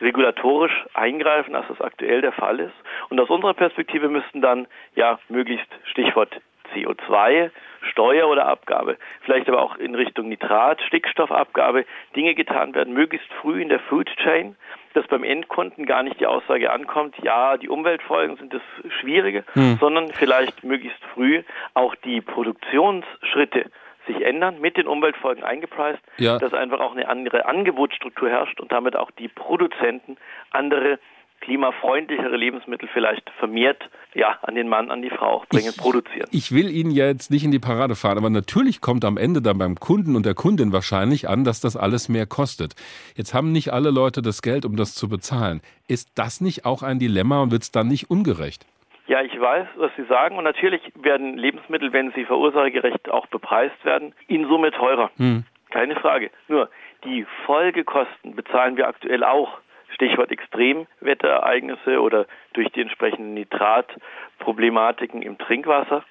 regulatorisch 0.00 0.84
eingreifen, 0.94 1.54
als 1.54 1.68
das 1.68 1.80
aktuell 1.80 2.20
der 2.20 2.32
Fall 2.32 2.60
ist. 2.60 2.74
Und 3.08 3.18
aus 3.20 3.30
unserer 3.30 3.54
Perspektive 3.54 4.08
müssten 4.08 4.42
dann 4.42 4.66
ja 4.94 5.18
möglichst 5.28 5.68
Stichwort 5.84 6.40
CO2, 6.74 7.50
Steuer 7.90 8.28
oder 8.28 8.46
Abgabe, 8.46 8.96
vielleicht 9.22 9.48
aber 9.48 9.62
auch 9.62 9.76
in 9.76 9.94
Richtung 9.94 10.28
Nitrat, 10.28 10.80
Stickstoffabgabe, 10.82 11.84
Dinge 12.14 12.34
getan 12.34 12.74
werden, 12.74 12.94
möglichst 12.94 13.32
früh 13.40 13.62
in 13.62 13.68
der 13.68 13.80
Food 13.80 14.08
Chain, 14.16 14.56
dass 14.94 15.06
beim 15.08 15.24
Endkunden 15.24 15.86
gar 15.86 16.02
nicht 16.02 16.20
die 16.20 16.26
Aussage 16.26 16.72
ankommt, 16.72 17.14
ja, 17.22 17.56
die 17.56 17.68
Umweltfolgen 17.68 18.36
sind 18.36 18.54
das 18.54 18.62
Schwierige, 19.00 19.44
hm. 19.52 19.76
sondern 19.78 20.08
vielleicht 20.08 20.64
möglichst 20.64 21.02
früh 21.14 21.42
auch 21.74 21.94
die 21.96 22.20
Produktionsschritte 22.20 23.70
sich 24.06 24.22
ändern, 24.22 24.60
mit 24.60 24.76
den 24.76 24.86
Umweltfolgen 24.86 25.42
eingepreist, 25.42 26.00
ja. 26.18 26.38
dass 26.38 26.54
einfach 26.54 26.80
auch 26.80 26.92
eine 26.92 27.08
andere 27.08 27.46
Angebotsstruktur 27.46 28.30
herrscht 28.30 28.60
und 28.60 28.72
damit 28.72 28.96
auch 28.96 29.10
die 29.10 29.28
Produzenten 29.28 30.16
andere 30.50 30.98
klimafreundlichere 31.40 32.36
Lebensmittel 32.36 32.88
vielleicht 32.92 33.28
vermehrt 33.38 33.88
ja, 34.14 34.38
an 34.42 34.54
den 34.54 34.68
Mann, 34.68 34.90
an 34.90 35.02
die 35.02 35.10
Frau 35.10 35.44
bringen, 35.50 35.70
ich, 35.70 35.76
produzieren. 35.76 36.28
Ich 36.32 36.52
will 36.52 36.70
Ihnen 36.70 36.90
ja 36.90 37.06
jetzt 37.06 37.30
nicht 37.30 37.44
in 37.44 37.50
die 37.50 37.58
Parade 37.58 37.94
fahren, 37.94 38.18
aber 38.18 38.30
natürlich 38.30 38.80
kommt 38.80 39.04
am 39.04 39.16
Ende 39.16 39.42
dann 39.42 39.58
beim 39.58 39.76
Kunden 39.76 40.16
und 40.16 40.24
der 40.24 40.34
Kundin 40.34 40.72
wahrscheinlich 40.72 41.28
an, 41.28 41.44
dass 41.44 41.60
das 41.60 41.76
alles 41.76 42.08
mehr 42.08 42.26
kostet. 42.26 42.74
Jetzt 43.14 43.34
haben 43.34 43.52
nicht 43.52 43.72
alle 43.72 43.90
Leute 43.90 44.22
das 44.22 44.42
Geld, 44.42 44.64
um 44.64 44.76
das 44.76 44.94
zu 44.94 45.08
bezahlen. 45.08 45.60
Ist 45.86 46.18
das 46.18 46.40
nicht 46.40 46.64
auch 46.64 46.82
ein 46.82 46.98
Dilemma 46.98 47.42
und 47.42 47.52
wird 47.52 47.62
es 47.62 47.70
dann 47.70 47.88
nicht 47.88 48.10
ungerecht? 48.10 48.66
Ja, 49.06 49.22
ich 49.22 49.38
weiß, 49.38 49.68
was 49.76 49.92
Sie 49.96 50.04
sagen. 50.04 50.36
Und 50.36 50.44
natürlich 50.44 50.82
werden 50.94 51.38
Lebensmittel, 51.38 51.92
wenn 51.92 52.12
sie 52.12 52.24
verursachergerecht 52.24 53.08
auch 53.08 53.26
bepreist 53.26 53.84
werden, 53.84 54.14
in 54.26 54.48
Summe 54.48 54.72
teurer. 54.72 55.10
Hm. 55.16 55.44
Keine 55.70 55.94
Frage. 55.96 56.30
Nur 56.48 56.70
die 57.04 57.24
Folgekosten 57.44 58.34
bezahlen 58.34 58.76
wir 58.76 58.88
aktuell 58.88 59.22
auch 59.22 59.58
Stichwort 59.96 60.30
Extremwetterereignisse 60.30 62.00
oder 62.00 62.26
durch 62.52 62.68
die 62.72 62.82
entsprechenden 62.82 63.34
Nitratproblematiken 63.34 65.22
im 65.22 65.38
Trinkwasser. 65.38 66.04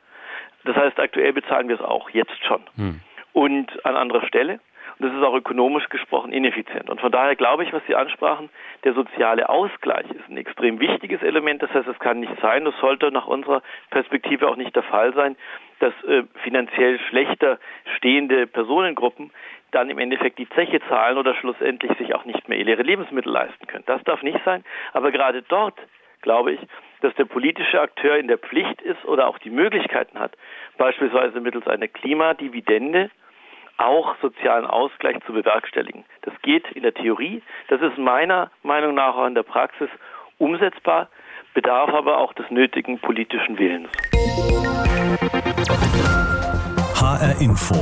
Das 0.66 0.76
heißt, 0.76 1.00
aktuell 1.00 1.34
bezahlen 1.34 1.68
wir 1.70 1.76
es 1.76 1.82
auch, 1.82 2.10
jetzt 2.10 2.44
schon. 2.46 2.62
Hm. 2.76 3.02
Und 3.34 3.86
an 3.86 3.96
anderer 3.96 4.26
Stelle. 4.28 4.60
Und 4.98 5.08
das 5.08 5.16
ist 5.16 5.24
auch 5.24 5.36
ökonomisch 5.36 5.90
gesprochen 5.90 6.32
ineffizient. 6.32 6.90
Und 6.90 7.02
von 7.02 7.12
daher 7.12 7.36
glaube 7.36 7.64
ich, 7.64 7.74
was 7.74 7.86
Sie 7.88 7.96
ansprachen, 7.96 8.50
der 8.84 8.94
soziale 8.94 9.50
Ausgleich 9.50 10.10
ist 10.12 10.30
ein 10.30 10.38
extrem 10.38 10.80
wichtiges 10.80 11.22
Element. 11.22 11.62
Das 11.62 11.74
heißt, 11.74 11.88
es 11.88 12.00
kann 12.00 12.20
nicht 12.20 12.34
sein, 12.42 12.66
das 12.66 12.78
sollte 12.80 13.12
nach 13.12 13.28
unserer 13.28 13.62
Perspektive 13.90 14.48
auch 14.48 14.56
nicht 14.56 14.76
der 14.76 14.84
Fall 14.84 15.14
sein, 15.14 15.36
dass 15.80 15.94
äh, 16.06 16.24
finanziell 16.44 17.00
schlechter 17.10 17.60
stehende 17.98 18.48
Personengruppen 18.48 19.32
dann 19.72 19.90
im 19.90 20.00
Endeffekt 20.00 20.40
die 20.40 20.48
Zeche 20.50 20.80
zahlen 20.88 21.18
oder 21.18 21.36
schlussendlich 21.36 21.98
sich 21.98 22.16
auch 22.16 22.24
nicht 22.24 22.48
mehr 22.48 22.58
ihre 22.58 22.82
Lebensmittel 22.82 23.32
leisten 23.32 23.68
können. 23.68 23.84
Das 23.88 24.02
darf 24.06 24.24
nicht 24.24 24.40
sein. 24.46 24.64
Aber 24.94 25.12
gerade 25.12 25.42
dort 25.42 25.78
glaube 26.22 26.54
ich, 26.54 26.60
dass 27.02 27.14
der 27.16 27.26
politische 27.26 27.82
Akteur 27.82 28.16
in 28.16 28.28
der 28.28 28.38
Pflicht 28.38 28.82
ist 28.82 29.04
oder 29.06 29.28
auch 29.28 29.38
die 29.40 29.50
Möglichkeiten 29.50 30.18
hat, 30.18 30.32
beispielsweise 30.78 31.42
mittels 31.42 31.68
einer 31.68 31.88
Klimadividende 31.88 33.12
auch 33.78 34.16
sozialen 34.22 34.66
Ausgleich 34.66 35.18
zu 35.26 35.34
bewerkstelligen. 35.34 36.06
Das 36.22 36.34
geht 36.42 36.70
in 36.72 36.84
der 36.84 36.94
Theorie, 36.94 37.42
das 37.68 37.82
ist 37.82 37.98
meiner 37.98 38.52
Meinung 38.64 38.96
nach 38.96 39.16
auch 39.16 39.28
in 39.28 39.36
der 39.36 39.44
Praxis 39.44 39.90
umsetzbar, 40.38 41.10
bedarf 41.54 41.90
aber 41.94 42.18
auch 42.18 42.34
des 42.34 42.50
nötigen 42.50 43.00
politischen 43.00 43.58
Willens. 43.58 43.90
HR 47.02 47.42
Info. 47.42 47.76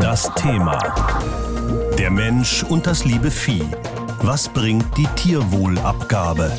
Das 0.00 0.32
Thema. 0.34 0.78
Der 1.98 2.10
Mensch 2.10 2.62
und 2.64 2.86
das 2.86 3.04
liebe 3.04 3.30
Vieh. 3.30 3.64
Was 4.22 4.52
bringt 4.52 4.96
die 4.96 5.06
Tierwohlabgabe? 5.16 6.50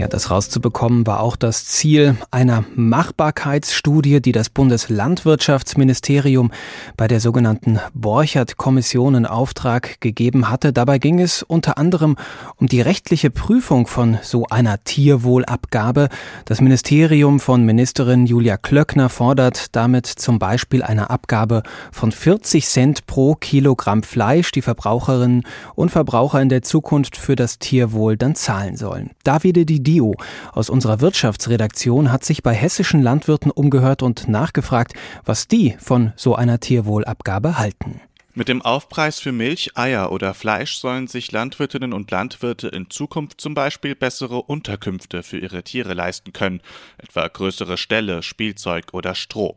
Ja, 0.00 0.08
das 0.08 0.30
rauszubekommen 0.30 1.06
war 1.06 1.20
auch 1.20 1.36
das 1.36 1.66
Ziel 1.66 2.16
einer 2.30 2.64
Machbarkeitsstudie, 2.74 4.22
die 4.22 4.32
das 4.32 4.48
Bundeslandwirtschaftsministerium 4.48 6.52
bei 6.96 7.06
der 7.06 7.20
sogenannten 7.20 7.80
Borchert-Kommission 7.92 9.14
in 9.14 9.26
Auftrag 9.26 10.00
gegeben 10.00 10.48
hatte. 10.48 10.72
Dabei 10.72 10.98
ging 10.98 11.20
es 11.20 11.42
unter 11.42 11.76
anderem 11.76 12.16
um 12.56 12.66
die 12.66 12.80
rechtliche 12.80 13.30
Prüfung 13.30 13.86
von 13.86 14.16
so 14.22 14.46
einer 14.46 14.82
Tierwohlabgabe. 14.82 16.08
Das 16.46 16.62
Ministerium 16.62 17.38
von 17.38 17.66
Ministerin 17.66 18.24
Julia 18.24 18.56
Klöckner 18.56 19.10
fordert 19.10 19.76
damit 19.76 20.06
zum 20.06 20.38
Beispiel 20.38 20.82
eine 20.82 21.10
Abgabe 21.10 21.62
von 21.92 22.10
40 22.10 22.66
Cent 22.66 23.06
pro 23.06 23.34
Kilogramm 23.34 24.02
Fleisch, 24.02 24.50
die 24.50 24.62
Verbraucherinnen 24.62 25.42
und 25.74 25.90
Verbraucher 25.90 26.40
in 26.40 26.48
der 26.48 26.62
Zukunft 26.62 27.18
für 27.18 27.36
das 27.36 27.58
Tierwohl 27.58 28.16
dann 28.16 28.34
zahlen 28.34 28.78
sollen. 28.78 29.10
Davide 29.24 29.66
Di 29.66 29.89
Dio 29.90 30.14
aus 30.52 30.70
unserer 30.70 31.00
Wirtschaftsredaktion 31.00 32.12
hat 32.12 32.24
sich 32.24 32.44
bei 32.44 32.54
hessischen 32.54 33.02
Landwirten 33.02 33.50
umgehört 33.50 34.04
und 34.04 34.28
nachgefragt, 34.28 34.94
was 35.24 35.48
die 35.48 35.74
von 35.80 36.12
so 36.14 36.36
einer 36.36 36.60
Tierwohlabgabe 36.60 37.58
halten. 37.58 38.00
Mit 38.32 38.46
dem 38.46 38.62
Aufpreis 38.62 39.18
für 39.18 39.32
Milch, 39.32 39.76
Eier 39.76 40.12
oder 40.12 40.34
Fleisch 40.34 40.76
sollen 40.76 41.08
sich 41.08 41.32
Landwirtinnen 41.32 41.92
und 41.92 42.12
Landwirte 42.12 42.68
in 42.68 42.88
Zukunft 42.88 43.40
zum 43.40 43.54
Beispiel 43.54 43.96
bessere 43.96 44.42
Unterkünfte 44.42 45.24
für 45.24 45.38
ihre 45.38 45.64
Tiere 45.64 45.94
leisten 45.94 46.32
können, 46.32 46.60
etwa 46.98 47.26
größere 47.26 47.76
Ställe, 47.76 48.22
Spielzeug 48.22 48.86
oder 48.92 49.16
Stroh. 49.16 49.56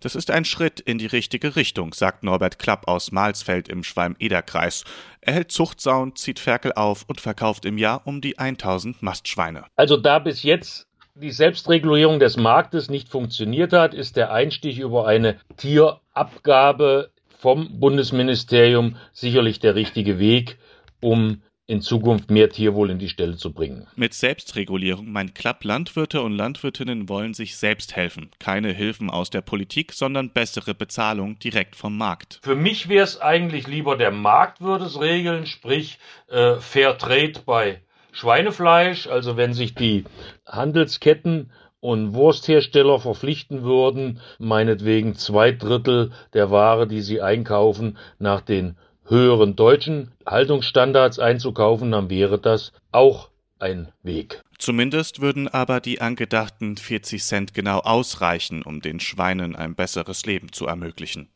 Das 0.00 0.16
ist 0.16 0.32
ein 0.32 0.44
Schritt 0.44 0.80
in 0.80 0.98
die 0.98 1.06
richtige 1.06 1.54
Richtung, 1.54 1.94
sagt 1.94 2.24
Norbert 2.24 2.58
Klapp 2.58 2.88
aus 2.88 3.12
Malsfeld 3.12 3.68
im 3.68 3.84
Schwalm-Eder-Kreis. 3.84 4.82
Er 5.20 5.34
hält 5.34 5.52
Zuchtsauen, 5.52 6.16
zieht 6.16 6.40
Ferkel 6.40 6.72
auf 6.72 7.04
und 7.06 7.20
verkauft 7.20 7.64
im 7.66 7.78
Jahr 7.78 8.04
um 8.04 8.20
die 8.20 8.36
1000 8.36 9.00
Mastschweine. 9.00 9.66
Also 9.76 9.96
da 9.96 10.18
bis 10.18 10.42
jetzt 10.42 10.88
die 11.14 11.30
Selbstregulierung 11.30 12.18
des 12.18 12.36
Marktes 12.36 12.90
nicht 12.90 13.08
funktioniert 13.08 13.72
hat, 13.72 13.94
ist 13.94 14.16
der 14.16 14.32
Einstieg 14.32 14.78
über 14.78 15.06
eine 15.06 15.38
Tierabgabe 15.56 17.12
vom 17.38 17.80
Bundesministerium 17.80 18.96
sicherlich 19.12 19.60
der 19.60 19.74
richtige 19.74 20.18
Weg, 20.18 20.58
um 21.00 21.42
in 21.68 21.82
Zukunft 21.82 22.30
mehr 22.30 22.48
Tierwohl 22.48 22.88
in 22.90 22.98
die 22.98 23.10
Stelle 23.10 23.36
zu 23.36 23.52
bringen. 23.52 23.86
Mit 23.94 24.14
Selbstregulierung 24.14 25.12
meint 25.12 25.34
Klapp, 25.34 25.64
Landwirte 25.64 26.22
und 26.22 26.32
Landwirtinnen 26.32 27.10
wollen 27.10 27.34
sich 27.34 27.56
selbst 27.58 27.94
helfen. 27.94 28.30
Keine 28.38 28.72
Hilfen 28.72 29.10
aus 29.10 29.28
der 29.28 29.42
Politik, 29.42 29.92
sondern 29.92 30.30
bessere 30.30 30.74
Bezahlung 30.74 31.38
direkt 31.38 31.76
vom 31.76 31.96
Markt. 31.98 32.40
Für 32.42 32.56
mich 32.56 32.88
wäre 32.88 33.04
es 33.04 33.20
eigentlich 33.20 33.66
lieber, 33.66 33.96
der 33.96 34.10
Markt 34.10 34.62
würde 34.62 34.86
es 34.86 34.98
regeln, 34.98 35.44
sprich 35.44 35.98
äh, 36.28 36.54
Fair 36.56 36.96
Trade 36.96 37.34
bei 37.44 37.82
Schweinefleisch. 38.12 39.06
Also 39.06 39.36
wenn 39.36 39.52
sich 39.52 39.74
die 39.74 40.04
Handelsketten 40.46 41.50
und 41.80 42.14
Wursthersteller 42.14 42.98
verpflichten 42.98 43.62
würden, 43.62 44.20
meinetwegen 44.38 45.14
zwei 45.14 45.52
Drittel 45.52 46.12
der 46.34 46.50
Ware, 46.50 46.86
die 46.86 47.00
sie 47.00 47.22
einkaufen, 47.22 47.98
nach 48.18 48.40
den 48.40 48.76
höheren 49.06 49.56
deutschen 49.56 50.10
Haltungsstandards 50.26 51.18
einzukaufen, 51.18 51.92
dann 51.92 52.10
wäre 52.10 52.38
das 52.38 52.72
auch 52.92 53.30
ein 53.58 53.88
Weg. 54.02 54.42
Zumindest 54.58 55.20
würden 55.20 55.46
aber 55.48 55.80
die 55.80 56.00
angedachten 56.00 56.76
40 56.76 57.22
Cent 57.22 57.54
genau 57.54 57.78
ausreichen, 57.78 58.62
um 58.62 58.80
den 58.80 58.98
Schweinen 59.00 59.54
ein 59.54 59.74
besseres 59.74 60.26
Leben 60.26 60.52
zu 60.52 60.66
ermöglichen. 60.66 61.28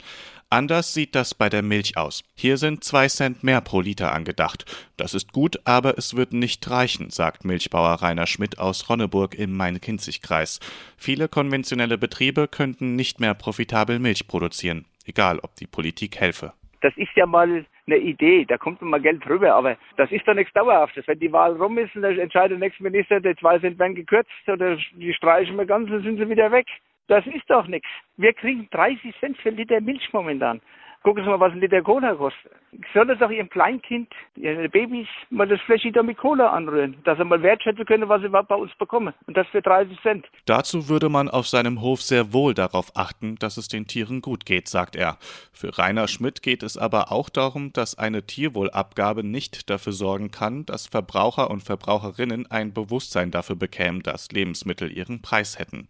Anders 0.52 0.92
sieht 0.92 1.14
das 1.14 1.34
bei 1.34 1.48
der 1.48 1.62
Milch 1.62 1.96
aus. 1.96 2.24
Hier 2.36 2.58
sind 2.58 2.84
zwei 2.84 3.08
Cent 3.08 3.42
mehr 3.42 3.62
pro 3.62 3.80
Liter 3.80 4.12
angedacht. 4.12 4.66
Das 4.98 5.14
ist 5.14 5.32
gut, 5.32 5.58
aber 5.64 5.96
es 5.96 6.14
wird 6.14 6.34
nicht 6.34 6.70
reichen, 6.70 7.08
sagt 7.08 7.46
Milchbauer 7.46 8.02
Rainer 8.02 8.26
Schmidt 8.26 8.58
aus 8.58 8.90
Ronneburg 8.90 9.34
im 9.34 9.56
Main-Kinzig-Kreis. 9.56 10.60
Viele 10.98 11.28
konventionelle 11.28 11.96
Betriebe 11.96 12.48
könnten 12.48 12.96
nicht 12.96 13.18
mehr 13.18 13.32
profitabel 13.32 13.98
Milch 13.98 14.28
produzieren, 14.28 14.84
egal 15.06 15.38
ob 15.38 15.56
die 15.56 15.66
Politik 15.66 16.20
helfe. 16.20 16.52
Das 16.82 16.92
ist 16.98 17.16
ja 17.16 17.24
mal 17.24 17.64
eine 17.86 17.96
Idee, 17.96 18.44
da 18.44 18.58
kommt 18.58 18.82
mal 18.82 19.00
Geld 19.00 19.24
drüber, 19.24 19.54
aber 19.54 19.78
das 19.96 20.12
ist 20.12 20.28
doch 20.28 20.34
nichts 20.34 20.52
Dauerhaftes. 20.52 21.06
Wenn 21.06 21.18
die 21.18 21.32
Wahl 21.32 21.56
rum 21.56 21.78
ist, 21.78 21.94
dann 21.94 22.18
entscheidet 22.18 22.60
der 22.60 22.68
nächste 22.68 22.82
Minister, 22.82 23.20
die 23.20 23.34
zwei 23.36 23.58
Cent 23.58 23.78
werden 23.78 23.94
gekürzt 23.94 24.28
oder 24.46 24.76
die 24.96 25.14
streichen 25.14 25.56
wir 25.56 25.64
ganz, 25.64 25.88
dann 25.88 26.02
sind 26.02 26.18
sie 26.18 26.28
wieder 26.28 26.52
weg. 26.52 26.66
Das 27.12 27.26
ist 27.26 27.44
doch 27.48 27.66
nichts. 27.66 27.90
Wir 28.16 28.32
kriegen 28.32 28.68
30 28.70 29.14
Cent 29.20 29.36
für 29.36 29.50
Liter 29.50 29.82
Milch 29.82 30.08
momentan. 30.14 30.62
Gucken 31.02 31.22
Sie 31.22 31.28
mal, 31.28 31.38
was 31.38 31.52
ein 31.52 31.60
Liter 31.60 31.82
Cola 31.82 32.14
kostet. 32.14 32.52
Soll 32.94 33.14
doch 33.14 33.30
Ihrem 33.30 33.50
Kleinkind, 33.50 34.08
Ihren 34.34 34.70
Babys, 34.70 35.06
mal 35.28 35.46
das 35.46 35.60
Fläschchen 35.60 36.06
mit 36.06 36.16
Cola 36.16 36.48
anrühren, 36.52 36.96
dass 37.04 37.18
sie 37.18 37.24
mal 37.26 37.42
wertschätzen 37.42 37.84
können, 37.84 38.08
was 38.08 38.22
sie 38.22 38.30
bei 38.30 38.54
uns 38.54 38.74
bekommen. 38.76 39.12
Und 39.26 39.36
das 39.36 39.46
für 39.48 39.60
30 39.60 40.00
Cent. 40.00 40.26
Dazu 40.46 40.88
würde 40.88 41.10
man 41.10 41.28
auf 41.28 41.46
seinem 41.46 41.82
Hof 41.82 42.00
sehr 42.00 42.32
wohl 42.32 42.54
darauf 42.54 42.96
achten, 42.96 43.36
dass 43.36 43.58
es 43.58 43.68
den 43.68 43.86
Tieren 43.86 44.22
gut 44.22 44.46
geht, 44.46 44.66
sagt 44.66 44.96
er. 44.96 45.18
Für 45.52 45.76
Rainer 45.76 46.08
Schmidt 46.08 46.42
geht 46.42 46.62
es 46.62 46.78
aber 46.78 47.12
auch 47.12 47.28
darum, 47.28 47.74
dass 47.74 47.98
eine 47.98 48.24
Tierwohlabgabe 48.24 49.22
nicht 49.22 49.68
dafür 49.68 49.92
sorgen 49.92 50.30
kann, 50.30 50.64
dass 50.64 50.86
Verbraucher 50.86 51.50
und 51.50 51.62
Verbraucherinnen 51.62 52.50
ein 52.50 52.72
Bewusstsein 52.72 53.30
dafür 53.30 53.56
bekämen, 53.56 54.02
dass 54.02 54.32
Lebensmittel 54.32 54.90
ihren 54.90 55.20
Preis 55.20 55.58
hätten. 55.58 55.88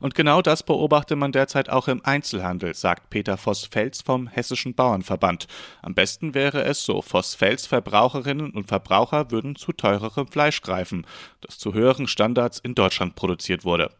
Und 0.00 0.14
genau 0.14 0.42
das 0.42 0.62
beobachte 0.62 1.16
man 1.16 1.32
derzeit 1.32 1.70
auch 1.70 1.88
im 1.88 2.04
Einzelhandel, 2.04 2.74
sagt 2.74 3.10
Peter 3.10 3.36
Voss-Fels 3.36 4.02
vom 4.02 4.26
Hessischen 4.28 4.74
Bauernverband. 4.74 5.46
Am 5.82 5.94
besten 5.94 6.34
wäre 6.34 6.62
es, 6.62 6.84
so 6.84 7.02
Voss-Fels, 7.02 7.66
Verbraucherinnen 7.66 8.50
und 8.50 8.68
Verbraucher 8.68 9.30
würden 9.30 9.56
zu 9.56 9.72
teurerem 9.72 10.28
Fleisch 10.28 10.62
greifen, 10.62 11.06
das 11.40 11.58
zu 11.58 11.74
höheren 11.74 12.06
Standards 12.06 12.58
in 12.58 12.74
Deutschland 12.74 13.14
produziert 13.14 13.64
wurde. 13.64 13.90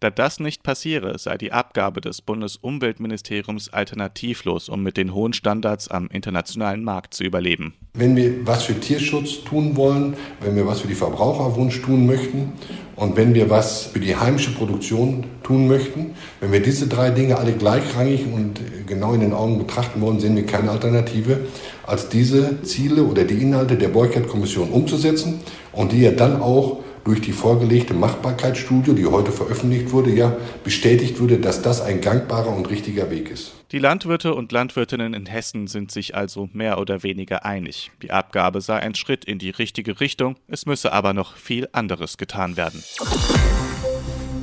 Da 0.00 0.10
das 0.10 0.38
nicht 0.38 0.62
passiere, 0.62 1.18
sei 1.18 1.36
die 1.36 1.50
Abgabe 1.50 2.00
des 2.00 2.22
Bundesumweltministeriums 2.22 3.72
alternativlos, 3.72 4.68
um 4.68 4.84
mit 4.84 4.96
den 4.96 5.12
hohen 5.12 5.32
Standards 5.32 5.88
am 5.88 6.06
internationalen 6.06 6.84
Markt 6.84 7.14
zu 7.14 7.24
überleben. 7.24 7.74
Wenn 7.94 8.14
wir 8.14 8.46
was 8.46 8.62
für 8.62 8.78
Tierschutz 8.78 9.42
tun 9.42 9.74
wollen, 9.74 10.14
wenn 10.40 10.54
wir 10.54 10.68
was 10.68 10.82
für 10.82 10.86
die 10.86 10.94
Verbraucherwunsch 10.94 11.82
tun 11.82 12.06
möchten 12.06 12.52
und 12.94 13.16
wenn 13.16 13.34
wir 13.34 13.50
was 13.50 13.86
für 13.86 13.98
die 13.98 14.14
heimische 14.14 14.52
Produktion 14.52 15.24
tun 15.42 15.66
möchten, 15.66 16.14
wenn 16.38 16.52
wir 16.52 16.62
diese 16.62 16.86
drei 16.86 17.10
Dinge 17.10 17.36
alle 17.36 17.54
gleichrangig 17.54 18.24
und 18.32 18.60
genau 18.86 19.14
in 19.14 19.20
den 19.20 19.32
Augen 19.32 19.58
betrachten 19.58 20.00
wollen, 20.00 20.20
sehen 20.20 20.36
wir 20.36 20.46
keine 20.46 20.70
Alternative, 20.70 21.40
als 21.84 22.08
diese 22.08 22.62
Ziele 22.62 23.02
oder 23.02 23.24
die 23.24 23.42
Inhalte 23.42 23.74
der 23.74 23.88
Boykott-Kommission 23.88 24.70
umzusetzen 24.70 25.40
und 25.72 25.90
die 25.90 26.02
ja 26.02 26.12
dann 26.12 26.40
auch 26.40 26.84
durch 27.08 27.22
die 27.22 27.32
vorgelegte 27.32 27.94
Machbarkeitsstudie, 27.94 28.94
die 28.94 29.06
heute 29.06 29.32
veröffentlicht 29.32 29.92
wurde, 29.92 30.10
ja 30.10 30.36
bestätigt 30.62 31.18
wurde, 31.20 31.38
dass 31.38 31.62
das 31.62 31.80
ein 31.80 32.02
gangbarer 32.02 32.54
und 32.54 32.68
richtiger 32.68 33.10
Weg 33.10 33.30
ist. 33.30 33.54
Die 33.72 33.78
Landwirte 33.78 34.34
und 34.34 34.52
Landwirtinnen 34.52 35.14
in 35.14 35.24
Hessen 35.24 35.68
sind 35.68 35.90
sich 35.90 36.14
also 36.14 36.50
mehr 36.52 36.78
oder 36.78 37.02
weniger 37.02 37.46
einig. 37.46 37.90
Die 38.02 38.10
Abgabe 38.10 38.60
sei 38.60 38.80
ein 38.80 38.94
Schritt 38.94 39.24
in 39.24 39.38
die 39.38 39.50
richtige 39.50 40.00
Richtung, 40.00 40.36
es 40.48 40.66
müsse 40.66 40.92
aber 40.92 41.14
noch 41.14 41.36
viel 41.36 41.66
anderes 41.72 42.18
getan 42.18 42.58
werden. 42.58 42.82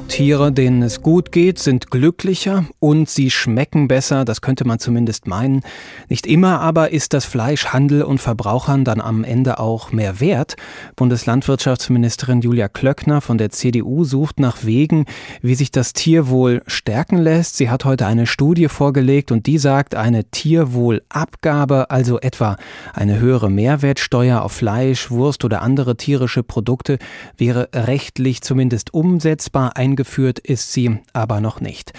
Tiere, 0.07 0.51
denen 0.51 0.81
es 0.81 1.01
gut 1.01 1.31
geht, 1.31 1.59
sind 1.59 1.91
glücklicher 1.91 2.65
und 2.79 3.09
sie 3.09 3.29
schmecken 3.29 3.87
besser, 3.87 4.23
das 4.23 4.39
könnte 4.39 4.65
man 4.65 4.79
zumindest 4.79 5.27
meinen. 5.27 5.61
Nicht 6.07 6.25
immer 6.25 6.61
aber 6.61 6.91
ist 6.91 7.13
das 7.13 7.25
Fleisch 7.25 7.67
Handel 7.67 8.01
und 8.01 8.21
Verbrauchern 8.21 8.85
dann 8.85 9.01
am 9.01 9.23
Ende 9.23 9.59
auch 9.59 9.91
mehr 9.91 10.21
wert. 10.21 10.55
Bundeslandwirtschaftsministerin 10.95 12.41
Julia 12.41 12.69
Klöckner 12.69 13.19
von 13.19 13.37
der 13.37 13.49
CDU 13.49 14.05
sucht 14.05 14.39
nach 14.39 14.63
Wegen, 14.63 15.05
wie 15.41 15.55
sich 15.55 15.71
das 15.71 15.91
Tierwohl 15.91 16.61
stärken 16.67 17.17
lässt. 17.17 17.57
Sie 17.57 17.69
hat 17.69 17.83
heute 17.83 18.05
eine 18.05 18.27
Studie 18.27 18.69
vorgelegt 18.69 19.31
und 19.31 19.47
die 19.47 19.57
sagt, 19.57 19.95
eine 19.95 20.23
Tierwohlabgabe, 20.23 21.89
also 21.89 22.19
etwa 22.21 22.55
eine 22.93 23.19
höhere 23.19 23.49
Mehrwertsteuer 23.49 24.43
auf 24.43 24.53
Fleisch, 24.53 25.11
Wurst 25.11 25.43
oder 25.43 25.61
andere 25.61 25.97
tierische 25.97 26.43
Produkte, 26.43 26.99
wäre 27.37 27.69
rechtlich 27.73 28.41
zumindest 28.41 28.93
umsetzbar. 28.93 29.75
Eingeführt 29.95 30.39
ist 30.39 30.73
sie 30.73 30.99
aber 31.13 31.39
noch 31.39 31.61
nicht. 31.61 31.93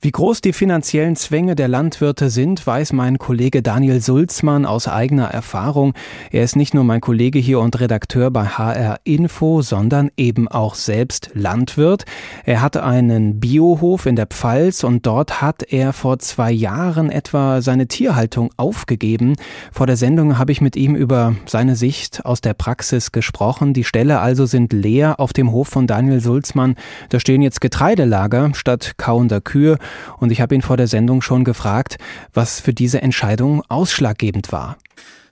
Wie 0.00 0.10
groß 0.10 0.40
die 0.40 0.54
finanziellen 0.54 1.16
Zwänge 1.16 1.54
der 1.54 1.68
Landwirte 1.68 2.30
sind, 2.30 2.66
weiß 2.66 2.94
mein 2.94 3.18
Kollege 3.18 3.62
Daniel 3.62 4.00
Sulzmann 4.00 4.64
aus 4.64 4.88
eigener 4.88 5.26
Erfahrung. 5.26 5.92
Er 6.30 6.44
ist 6.44 6.56
nicht 6.56 6.72
nur 6.72 6.82
mein 6.82 7.02
Kollege 7.02 7.38
hier 7.38 7.60
und 7.60 7.78
Redakteur 7.78 8.30
bei 8.30 8.46
HR 8.46 9.00
Info, 9.04 9.60
sondern 9.60 10.10
eben 10.16 10.48
auch 10.48 10.76
selbst 10.76 11.30
Landwirt. 11.34 12.04
Er 12.44 12.62
hat 12.62 12.78
einen 12.78 13.38
Biohof 13.38 14.06
in 14.06 14.16
der 14.16 14.26
Pfalz 14.26 14.82
und 14.82 15.06
dort 15.06 15.42
hat 15.42 15.62
er 15.62 15.92
vor 15.92 16.18
zwei 16.20 16.50
Jahren 16.50 17.10
etwa 17.10 17.60
seine 17.60 17.86
Tierhaltung 17.86 18.50
aufgegeben. 18.56 19.36
Vor 19.72 19.86
der 19.86 19.98
Sendung 19.98 20.38
habe 20.38 20.52
ich 20.52 20.62
mit 20.62 20.74
ihm 20.74 20.96
über 20.96 21.36
seine 21.44 21.76
Sicht 21.76 22.24
aus 22.24 22.40
der 22.40 22.54
Praxis 22.54 23.12
gesprochen. 23.12 23.74
Die 23.74 23.84
Ställe 23.84 24.20
also 24.20 24.46
sind 24.46 24.72
leer 24.72 25.20
auf 25.20 25.34
dem 25.34 25.52
Hof 25.52 25.68
von 25.68 25.86
Daniel 25.86 26.20
Sulzmann. 26.20 26.76
Da 27.10 27.20
stehen 27.20 27.41
jetzt 27.42 27.60
Getreidelager 27.60 28.52
statt 28.54 28.94
kauender 28.96 29.40
Kühe. 29.40 29.78
Und 30.18 30.32
ich 30.32 30.40
habe 30.40 30.54
ihn 30.54 30.62
vor 30.62 30.76
der 30.76 30.86
Sendung 30.86 31.22
schon 31.22 31.44
gefragt, 31.44 31.98
was 32.32 32.60
für 32.60 32.72
diese 32.72 33.02
Entscheidung 33.02 33.62
ausschlaggebend 33.68 34.52
war. 34.52 34.76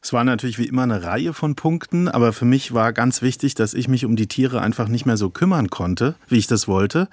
Es 0.02 0.14
war 0.14 0.24
natürlich 0.24 0.58
wie 0.58 0.64
immer 0.64 0.84
eine 0.84 1.02
Reihe 1.02 1.34
von 1.34 1.56
Punkten, 1.56 2.08
aber 2.08 2.32
für 2.32 2.46
mich 2.46 2.72
war 2.72 2.94
ganz 2.94 3.20
wichtig, 3.20 3.54
dass 3.54 3.74
ich 3.74 3.86
mich 3.86 4.06
um 4.06 4.16
die 4.16 4.28
Tiere 4.28 4.62
einfach 4.62 4.88
nicht 4.88 5.04
mehr 5.04 5.18
so 5.18 5.28
kümmern 5.28 5.68
konnte, 5.68 6.14
wie 6.26 6.38
ich 6.38 6.46
das 6.46 6.66
wollte. 6.66 7.08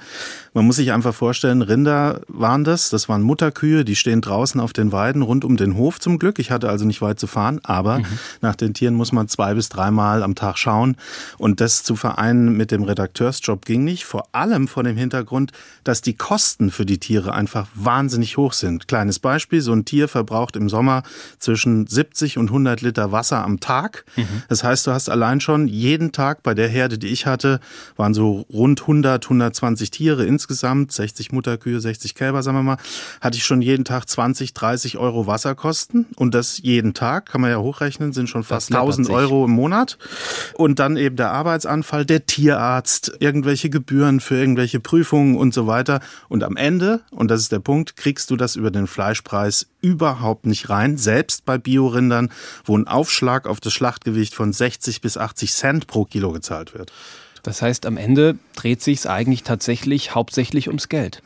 Man 0.54 0.66
muss 0.66 0.78
sich 0.78 0.94
einfach 0.94 1.14
vorstellen, 1.14 1.62
Rinder 1.62 2.22
waren 2.30 2.64
das, 2.64 2.90
das 2.90 3.10
waren 3.10 3.24
Mutterkühe, 3.24 3.84
die 3.84 3.98
stehen 3.98 4.22
draußen 4.22 4.62
auf 4.62 4.72
den 4.72 4.94
Weiden 4.94 5.22
rund 5.22 5.44
um 5.44 5.58
den 5.58 5.76
Hof 5.76 6.00
zum 6.00 6.18
Glück. 6.18 6.40
Ich 6.40 6.50
hatte 6.50 6.70
also 6.70 6.86
nicht 6.86 7.02
weit 7.02 7.20
zu 7.20 7.28
fahren, 7.28 7.60
aber 7.64 8.00
mhm. 8.00 8.06
nach 8.40 8.56
den 8.56 8.74
Tieren 8.74 8.96
muss 8.96 9.12
man 9.12 9.28
zwei 9.28 9.54
bis 9.54 9.68
dreimal 9.68 10.24
am 10.24 10.36
Tag 10.36 10.58
schauen 10.58 10.96
und 11.38 11.60
das 11.60 11.84
zu 11.84 11.98
vereinen 11.98 12.56
mit 12.56 12.72
dem 12.72 12.84
Redakteursjob 12.84 13.66
ging 13.66 13.84
nicht, 13.84 14.06
vor 14.06 14.30
allem 14.32 14.70
vor 14.70 14.84
dem 14.84 14.96
Hintergrund, 14.96 15.52
dass 15.84 16.02
die 16.02 16.14
Kosten 16.14 16.72
für 16.72 16.86
die 16.86 17.00
Tiere 17.00 17.34
einfach 17.34 17.68
wahnsinnig 17.74 18.38
hoch 18.38 18.54
sind. 18.54 18.88
Kleines 18.88 19.20
Beispiel, 19.20 19.60
so 19.60 19.74
ein 19.74 19.84
Tier 19.84 20.08
verbraucht 20.08 20.56
im 20.56 20.70
Sommer 20.70 21.04
zwischen 21.38 21.86
70 21.86 22.38
und 22.38 22.48
100 22.48 22.77
100 22.78 22.82
Liter 22.82 23.12
Wasser 23.12 23.44
am 23.44 23.60
Tag. 23.60 24.06
Mhm. 24.16 24.44
Das 24.50 24.64
heißt, 24.64 24.88
du 24.88 24.92
hast 24.92 25.10
allein 25.10 25.42
schon 25.42 25.68
jeden 25.68 26.12
Tag 26.12 26.44
bei 26.44 26.54
der 26.54 26.68
Herde, 26.68 26.98
die 26.98 27.08
ich 27.08 27.26
hatte, 27.26 27.60
waren 27.96 28.14
so 28.14 28.46
rund 28.52 28.82
100, 28.82 29.26
120 29.26 29.92
Tiere 29.92 30.26
insgesamt, 30.26 30.92
60 30.92 31.32
Mutterkühe, 31.32 31.80
60 31.80 32.16
Kälber, 32.16 32.44
sagen 32.44 32.58
wir 32.58 32.64
mal, 32.64 32.78
hatte 33.22 33.38
ich 33.38 33.46
schon 33.46 33.62
jeden 33.62 33.86
Tag 33.86 34.08
20, 34.08 34.54
30 34.54 34.98
Euro 34.98 35.28
Wasserkosten 35.28 36.08
und 36.16 36.34
das 36.34 36.60
jeden 36.60 36.94
Tag, 36.94 37.28
kann 37.28 37.42
man 37.42 37.50
ja 37.50 37.58
hochrechnen, 37.58 38.14
sind 38.14 38.30
schon 38.30 38.44
fast 38.44 38.74
1000 38.74 39.10
Euro 39.10 39.46
im 39.46 39.52
Monat. 39.52 39.98
Und 40.54 40.80
dann 40.80 40.98
eben 40.98 41.16
der 41.16 41.32
Arbeitsanfall, 41.32 42.06
der 42.06 42.26
Tierarzt, 42.26 43.14
irgendwelche 43.20 43.70
Gebühren 43.70 44.20
für 44.20 44.36
irgendwelche 44.36 44.80
Prüfungen 44.80 45.38
und 45.38 45.54
so 45.54 45.68
weiter. 45.68 46.00
Und 46.30 46.44
am 46.44 46.56
Ende, 46.56 47.02
und 47.12 47.30
das 47.32 47.42
ist 47.42 47.52
der 47.52 47.60
Punkt, 47.60 47.96
kriegst 47.96 48.30
du 48.30 48.36
das 48.36 48.56
über 48.56 48.72
den 48.72 48.88
Fleischpreis 48.88 49.68
überhaupt 49.82 50.46
nicht 50.46 50.70
rein, 50.70 50.98
selbst 50.98 51.46
bei 51.46 51.58
Biorindern, 51.58 52.32
wo 52.66 52.78
ein 52.78 52.88
Aufschlag 52.88 53.48
auf 53.48 53.60
das 53.60 53.74
Schlachtgewicht 53.74 54.34
von 54.34 54.54
60 54.54 55.02
bis 55.02 55.18
80 55.18 55.54
Cent 55.54 55.88
pro 55.88 56.06
Kilo 56.06 56.32
gezahlt 56.32 56.74
wird. 56.74 56.92
Das 57.48 57.62
heißt, 57.62 57.86
am 57.86 57.96
Ende 57.96 58.38
dreht 58.58 58.82
sich 58.82 59.00
es 59.00 59.06
eigentlich 59.06 59.44
tatsächlich 59.44 60.14
hauptsächlich 60.14 60.68
ums 60.68 60.90
Geld. 60.90 61.22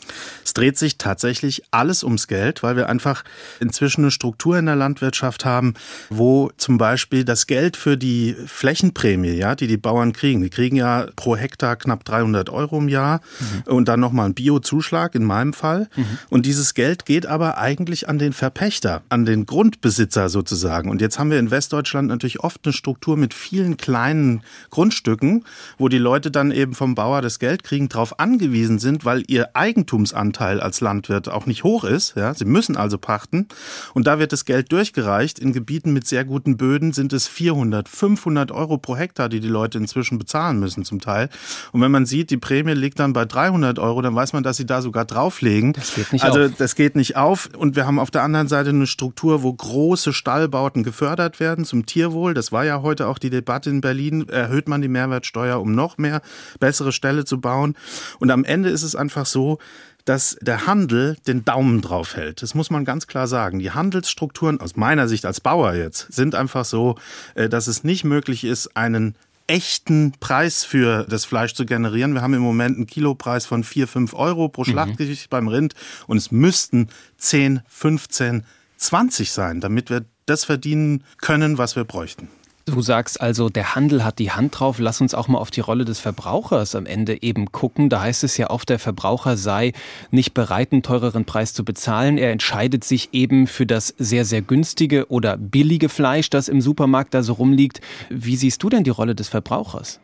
Es 0.46 0.54
dreht 0.54 0.78
sich 0.78 1.00
tatsächlich 1.00 1.64
alles 1.72 2.04
ums 2.04 2.28
Geld, 2.28 2.62
weil 2.62 2.76
wir 2.76 2.90
einfach 2.90 3.24
inzwischen 3.60 4.02
eine 4.02 4.12
Struktur 4.12 4.60
in 4.60 4.68
der 4.68 4.76
Landwirtschaft 4.76 5.46
haben, 5.46 5.74
wo 6.12 6.52
zum 6.58 6.78
Beispiel 6.78 7.26
das 7.26 7.48
Geld 7.48 7.76
für 7.76 7.98
die 7.98 8.36
Flächenprämie, 8.46 9.32
ja, 9.32 9.56
die 9.56 9.66
die 9.66 9.78
Bauern 9.78 10.14
kriegen, 10.14 10.44
die 10.44 10.52
kriegen 10.52 10.76
ja 10.76 11.08
pro 11.16 11.36
Hektar 11.36 11.76
knapp 11.76 12.06
300 12.06 12.52
Euro 12.52 12.78
im 12.78 12.88
Jahr 12.88 13.22
mhm. 13.40 13.74
und 13.74 13.88
dann 13.88 14.00
nochmal 14.00 14.26
einen 14.26 14.36
Biozuschlag 14.36 15.16
in 15.16 15.24
meinem 15.24 15.54
Fall. 15.54 15.90
Mhm. 15.96 16.06
Und 16.30 16.46
dieses 16.46 16.76
Geld 16.76 17.08
geht 17.08 17.26
aber 17.26 17.58
eigentlich 17.58 18.08
an 18.08 18.20
den 18.20 18.34
Verpächter, 18.34 19.02
an 19.10 19.26
den 19.26 19.48
Grundbesitzer 19.48 20.30
sozusagen. 20.30 20.92
Und 20.92 21.02
jetzt 21.02 21.18
haben 21.18 21.32
wir 21.32 21.40
in 21.40 21.50
Westdeutschland 21.50 22.10
natürlich 22.10 22.42
oft 22.42 22.60
eine 22.64 22.74
Struktur 22.74 23.18
mit 23.18 23.34
vielen 23.34 23.78
kleinen 23.78 24.44
Grundstücken, 24.70 25.46
wo 25.80 25.88
die 25.88 25.98
Leute 25.98 26.11
dann 26.20 26.52
eben 26.52 26.74
vom 26.74 26.96
Bauer 26.96 27.22
das 27.22 27.40
Geld 27.40 27.64
kriegen, 27.64 27.88
darauf 27.88 28.20
angewiesen 28.20 28.80
sind, 28.80 29.06
weil 29.06 29.24
ihr 29.28 29.56
Eigentumsanteil 29.56 30.60
als 30.60 30.82
Landwirt 30.82 31.30
auch 31.30 31.46
nicht 31.46 31.64
hoch 31.64 31.84
ist. 31.84 32.16
Ja, 32.16 32.34
sie 32.34 32.46
müssen 32.46 32.76
also 32.76 32.98
pachten. 32.98 33.48
Und 33.94 34.08
da 34.08 34.20
wird 34.20 34.34
das 34.34 34.46
Geld 34.46 34.72
durchgereicht. 34.72 35.40
In 35.40 35.54
Gebieten 35.54 35.94
mit 35.94 36.08
sehr 36.08 36.26
guten 36.26 36.58
Böden 36.58 36.92
sind 36.92 37.14
es 37.14 37.28
400, 37.28 37.88
500 37.88 38.52
Euro 38.52 38.78
pro 38.78 38.98
Hektar, 38.98 39.30
die 39.30 39.40
die 39.40 39.48
Leute 39.48 39.78
inzwischen 39.78 40.20
bezahlen 40.20 40.60
müssen 40.60 40.84
zum 40.84 41.00
Teil. 41.00 41.30
Und 41.72 41.82
wenn 41.82 41.92
man 41.92 42.06
sieht, 42.06 42.30
die 42.30 42.38
Prämie 42.38 42.74
liegt 42.74 43.00
dann 43.00 43.14
bei 43.14 43.26
300 43.26 43.80
Euro, 43.80 44.02
dann 44.02 44.16
weiß 44.16 44.34
man, 44.34 44.44
dass 44.44 44.58
sie 44.58 44.66
da 44.66 44.82
sogar 44.82 45.06
drauflegen. 45.06 45.74
Das 45.74 45.96
geht 45.96 46.12
nicht 46.12 46.26
also 46.26 46.46
auf. 46.46 46.52
das 46.58 46.76
geht 46.76 46.96
nicht 46.96 47.16
auf. 47.16 47.50
Und 47.58 47.76
wir 47.76 47.86
haben 47.86 48.00
auf 48.00 48.12
der 48.12 48.24
anderen 48.24 48.48
Seite 48.48 48.70
eine 48.70 48.88
Struktur, 48.88 49.44
wo 49.44 49.54
große 49.54 50.14
Stallbauten 50.14 50.84
gefördert 50.84 51.40
werden 51.40 51.66
zum 51.66 51.86
Tierwohl. 51.86 52.34
Das 52.34 52.52
war 52.52 52.66
ja 52.66 52.82
heute 52.82 53.08
auch 53.08 53.18
die 53.18 53.30
Debatte 53.30 53.70
in 53.70 53.82
Berlin. 53.82 54.28
Erhöht 54.28 54.68
man 54.68 54.82
die 54.82 54.88
Mehrwertsteuer 54.88 55.60
um 55.60 55.74
noch 55.74 55.91
noch 55.92 55.98
mehr 55.98 56.22
bessere 56.60 56.92
Ställe 56.92 57.26
zu 57.26 57.40
bauen. 57.40 57.76
Und 58.20 58.32
am 58.32 58.44
Ende 58.44 58.70
ist 58.70 58.84
es 58.84 58.96
einfach 58.96 59.26
so, 59.26 59.60
dass 60.06 60.38
der 60.42 60.66
Handel 60.66 61.18
den 61.28 61.46
Daumen 61.46 61.82
drauf 61.82 62.16
hält. 62.16 62.42
Das 62.42 62.56
muss 62.56 62.72
man 62.72 62.86
ganz 62.86 63.06
klar 63.06 63.28
sagen. 63.28 63.60
Die 63.60 63.72
Handelsstrukturen 63.72 64.60
aus 64.60 64.76
meiner 64.76 65.08
Sicht 65.08 65.26
als 65.26 65.40
Bauer 65.42 65.74
jetzt 65.74 66.12
sind 66.12 66.34
einfach 66.34 66.66
so, 66.66 66.96
äh, 67.36 67.50
dass 67.50 67.68
es 67.68 67.84
nicht 67.84 68.04
möglich 68.04 68.44
ist, 68.44 68.76
einen 68.76 69.16
echten 69.46 70.14
Preis 70.20 70.64
für 70.64 71.06
das 71.08 71.26
Fleisch 71.26 71.54
zu 71.54 71.66
generieren. 71.66 72.14
Wir 72.14 72.22
haben 72.22 72.34
im 72.34 72.42
Moment 72.42 72.78
einen 72.78 72.88
Kilopreis 72.88 73.46
von 73.46 73.64
4, 73.64 73.88
5 73.88 74.14
Euro 74.14 74.50
pro 74.50 74.62
mhm. 74.62 74.72
Schlachtgewicht 74.72 75.28
mhm. 75.28 75.30
beim 75.30 75.48
Rind 75.50 75.76
und 76.08 76.18
es 76.18 76.32
müssten 76.32 76.88
10, 77.18 77.62
15, 77.68 78.44
20 78.78 79.32
sein, 79.32 79.62
damit 79.62 79.90
wir 79.90 80.06
das 80.26 80.46
verdienen 80.46 81.04
können, 81.18 81.60
was 81.60 81.76
wir 81.76 81.84
bräuchten. 81.84 82.30
Du 82.72 82.82
sagst 82.82 83.20
also, 83.20 83.50
der 83.50 83.76
Handel 83.76 84.06
hat 84.06 84.18
die 84.18 84.32
Hand 84.32 84.58
drauf. 84.58 84.80
Lass 84.80 85.02
uns 85.02 85.14
auch 85.14 85.28
mal 85.28 85.40
auf 85.40 85.52
die 85.52 85.60
Rolle 85.60 85.84
des 85.84 86.00
Verbrauchers 86.00 86.74
am 86.74 86.86
Ende 86.86 87.22
eben 87.22 87.52
gucken. 87.52 87.90
Da 87.90 88.02
heißt 88.02 88.24
es 88.24 88.38
ja 88.38 88.50
oft, 88.50 88.70
der 88.70 88.80
Verbraucher 88.80 89.36
sei 89.36 89.74
nicht 90.10 90.34
bereit, 90.34 90.72
einen 90.72 90.82
teureren 90.82 91.26
Preis 91.26 91.54
zu 91.54 91.66
bezahlen. 91.66 92.18
Er 92.18 92.32
entscheidet 92.32 92.86
sich 92.86 93.10
eben 93.12 93.48
für 93.48 93.66
das 93.66 93.94
sehr, 93.98 94.24
sehr 94.24 94.42
günstige 94.42 95.10
oder 95.10 95.36
billige 95.36 95.90
Fleisch, 95.90 96.30
das 96.30 96.48
im 96.48 96.62
Supermarkt 96.62 97.14
da 97.14 97.24
so 97.24 97.34
rumliegt. 97.34 97.82
Wie 98.10 98.38
siehst 98.38 98.64
du 98.64 98.70
denn 98.70 98.86
die 98.86 98.90
Rolle 98.90 99.16
des 99.16 99.28
Verbrauchers? 99.28 100.00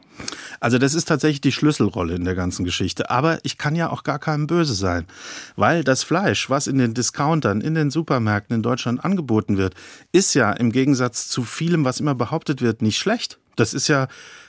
Also 0.59 0.77
das 0.77 0.93
ist 0.93 1.07
tatsächlich 1.07 1.41
die 1.41 1.51
Schlüsselrolle 1.51 2.15
in 2.15 2.25
der 2.25 2.35
ganzen 2.35 2.65
Geschichte. 2.65 3.09
Aber 3.09 3.39
ich 3.43 3.57
kann 3.57 3.75
ja 3.75 3.89
auch 3.89 4.03
gar 4.03 4.19
keinem 4.19 4.47
böse 4.47 4.73
sein, 4.73 5.05
weil 5.55 5.83
das 5.83 6.03
Fleisch, 6.03 6.49
was 6.49 6.67
in 6.67 6.77
den 6.77 6.93
Discountern, 6.93 7.61
in 7.61 7.75
den 7.75 7.91
Supermärkten 7.91 8.55
in 8.55 8.63
Deutschland 8.63 9.03
angeboten 9.03 9.57
wird, 9.57 9.75
ist 10.11 10.33
ja 10.33 10.51
im 10.51 10.71
Gegensatz 10.71 11.27
zu 11.27 11.43
vielem, 11.43 11.85
was 11.85 11.99
immer 11.99 12.15
behauptet 12.15 12.61
wird, 12.61 12.81
nicht 12.81 12.97
schlecht. 12.97 13.39
Das 13.57 13.73
ist 13.73 13.87
ja 13.89 14.07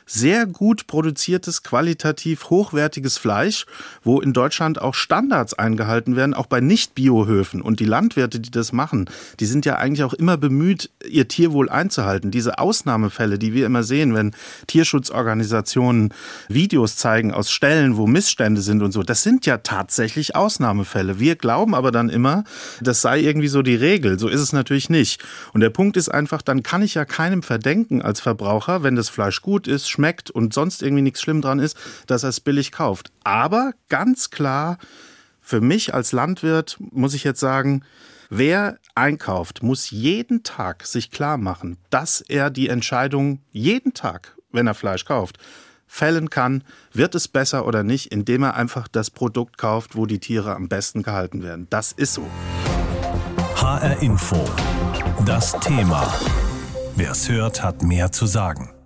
sehr 0.08 0.46
gut 0.46 0.86
produziertes, 0.86 1.62
qualitativ 1.62 2.48
hochwertiges 2.48 3.18
Fleisch, 3.18 3.66
wo 4.02 4.20
in 4.20 4.32
Deutschland 4.32 4.80
auch 4.80 4.94
Standards 4.94 5.54
eingehalten 5.54 6.16
werden, 6.16 6.34
auch 6.34 6.46
bei 6.46 6.60
Nicht-Biohöfen. 6.60 7.60
Und 7.60 7.78
die 7.78 7.84
Landwirte, 7.84 8.40
die 8.40 8.50
das 8.50 8.72
machen, 8.72 9.10
die 9.38 9.46
sind 9.46 9.66
ja 9.66 9.76
eigentlich 9.76 10.04
auch 10.04 10.14
immer 10.14 10.38
bemüht, 10.38 10.90
ihr 11.06 11.28
Tierwohl 11.28 11.68
einzuhalten. 11.68 12.30
Diese 12.30 12.58
Ausnahmefälle, 12.58 13.38
die 13.38 13.52
wir 13.52 13.66
immer 13.66 13.82
sehen, 13.82 14.14
wenn 14.14 14.34
Tierschutzorganisationen 14.66 16.14
Videos 16.48 16.96
zeigen 16.96 17.32
aus 17.32 17.50
Stellen, 17.50 17.98
wo 17.98 18.06
Missstände 18.06 18.62
sind 18.62 18.82
und 18.82 18.92
so, 18.92 19.02
das 19.02 19.22
sind 19.22 19.44
ja 19.44 19.58
tatsächlich 19.58 20.34
Ausnahmefälle. 20.34 21.20
Wir 21.20 21.36
glauben 21.36 21.74
aber 21.74 21.92
dann 21.92 22.08
immer, 22.08 22.44
das 22.80 23.02
sei 23.02 23.20
irgendwie 23.20 23.48
so 23.48 23.60
die 23.60 23.76
Regel. 23.76 24.18
So 24.18 24.28
ist 24.28 24.40
es 24.40 24.54
natürlich 24.54 24.88
nicht. 24.88 25.22
Und 25.52 25.60
der 25.60 25.70
Punkt 25.70 25.98
ist 25.98 26.08
einfach, 26.08 26.40
dann 26.40 26.62
kann 26.62 26.80
ich 26.80 26.94
ja 26.94 27.04
keinem 27.04 27.42
verdenken 27.42 28.00
als 28.00 28.20
Verbraucher, 28.20 28.82
wenn 28.82 28.96
das 28.98 29.08
Fleisch 29.08 29.40
gut 29.40 29.66
ist, 29.66 29.88
schmeckt 29.88 30.30
und 30.30 30.52
sonst 30.52 30.82
irgendwie 30.82 31.02
nichts 31.02 31.22
schlimm 31.22 31.40
dran 31.40 31.58
ist, 31.58 31.76
dass 32.06 32.22
er 32.22 32.28
es 32.28 32.40
billig 32.40 32.72
kauft. 32.72 33.10
Aber 33.24 33.72
ganz 33.88 34.30
klar, 34.30 34.78
für 35.40 35.60
mich 35.60 35.94
als 35.94 36.12
Landwirt 36.12 36.76
muss 36.78 37.14
ich 37.14 37.24
jetzt 37.24 37.40
sagen, 37.40 37.82
Wer 38.30 38.78
einkauft, 38.94 39.62
muss 39.62 39.90
jeden 39.90 40.42
Tag 40.42 40.84
sich 40.86 41.10
klar 41.10 41.38
machen, 41.38 41.78
dass 41.88 42.20
er 42.20 42.50
die 42.50 42.68
Entscheidung 42.68 43.40
jeden 43.52 43.94
Tag, 43.94 44.36
wenn 44.52 44.66
er 44.66 44.74
Fleisch 44.74 45.06
kauft, 45.06 45.38
fällen 45.86 46.28
kann, 46.28 46.62
wird 46.92 47.14
es 47.14 47.26
besser 47.26 47.66
oder 47.66 47.82
nicht, 47.82 48.12
indem 48.12 48.42
er 48.42 48.54
einfach 48.54 48.86
das 48.86 49.10
Produkt 49.10 49.56
kauft, 49.56 49.96
wo 49.96 50.04
die 50.04 50.20
Tiere 50.20 50.54
am 50.54 50.68
besten 50.68 51.02
gehalten 51.02 51.42
werden. 51.42 51.68
Das 51.70 51.92
ist 51.92 52.12
so. 52.12 52.26
HR 53.56 54.02
Info. 54.02 54.44
Das 55.24 55.58
Thema. 55.60 56.12
Wer 56.96 57.12
es 57.12 57.30
hört, 57.30 57.62
hat 57.62 57.82
mehr 57.82 58.12
zu 58.12 58.26
sagen. 58.26 58.77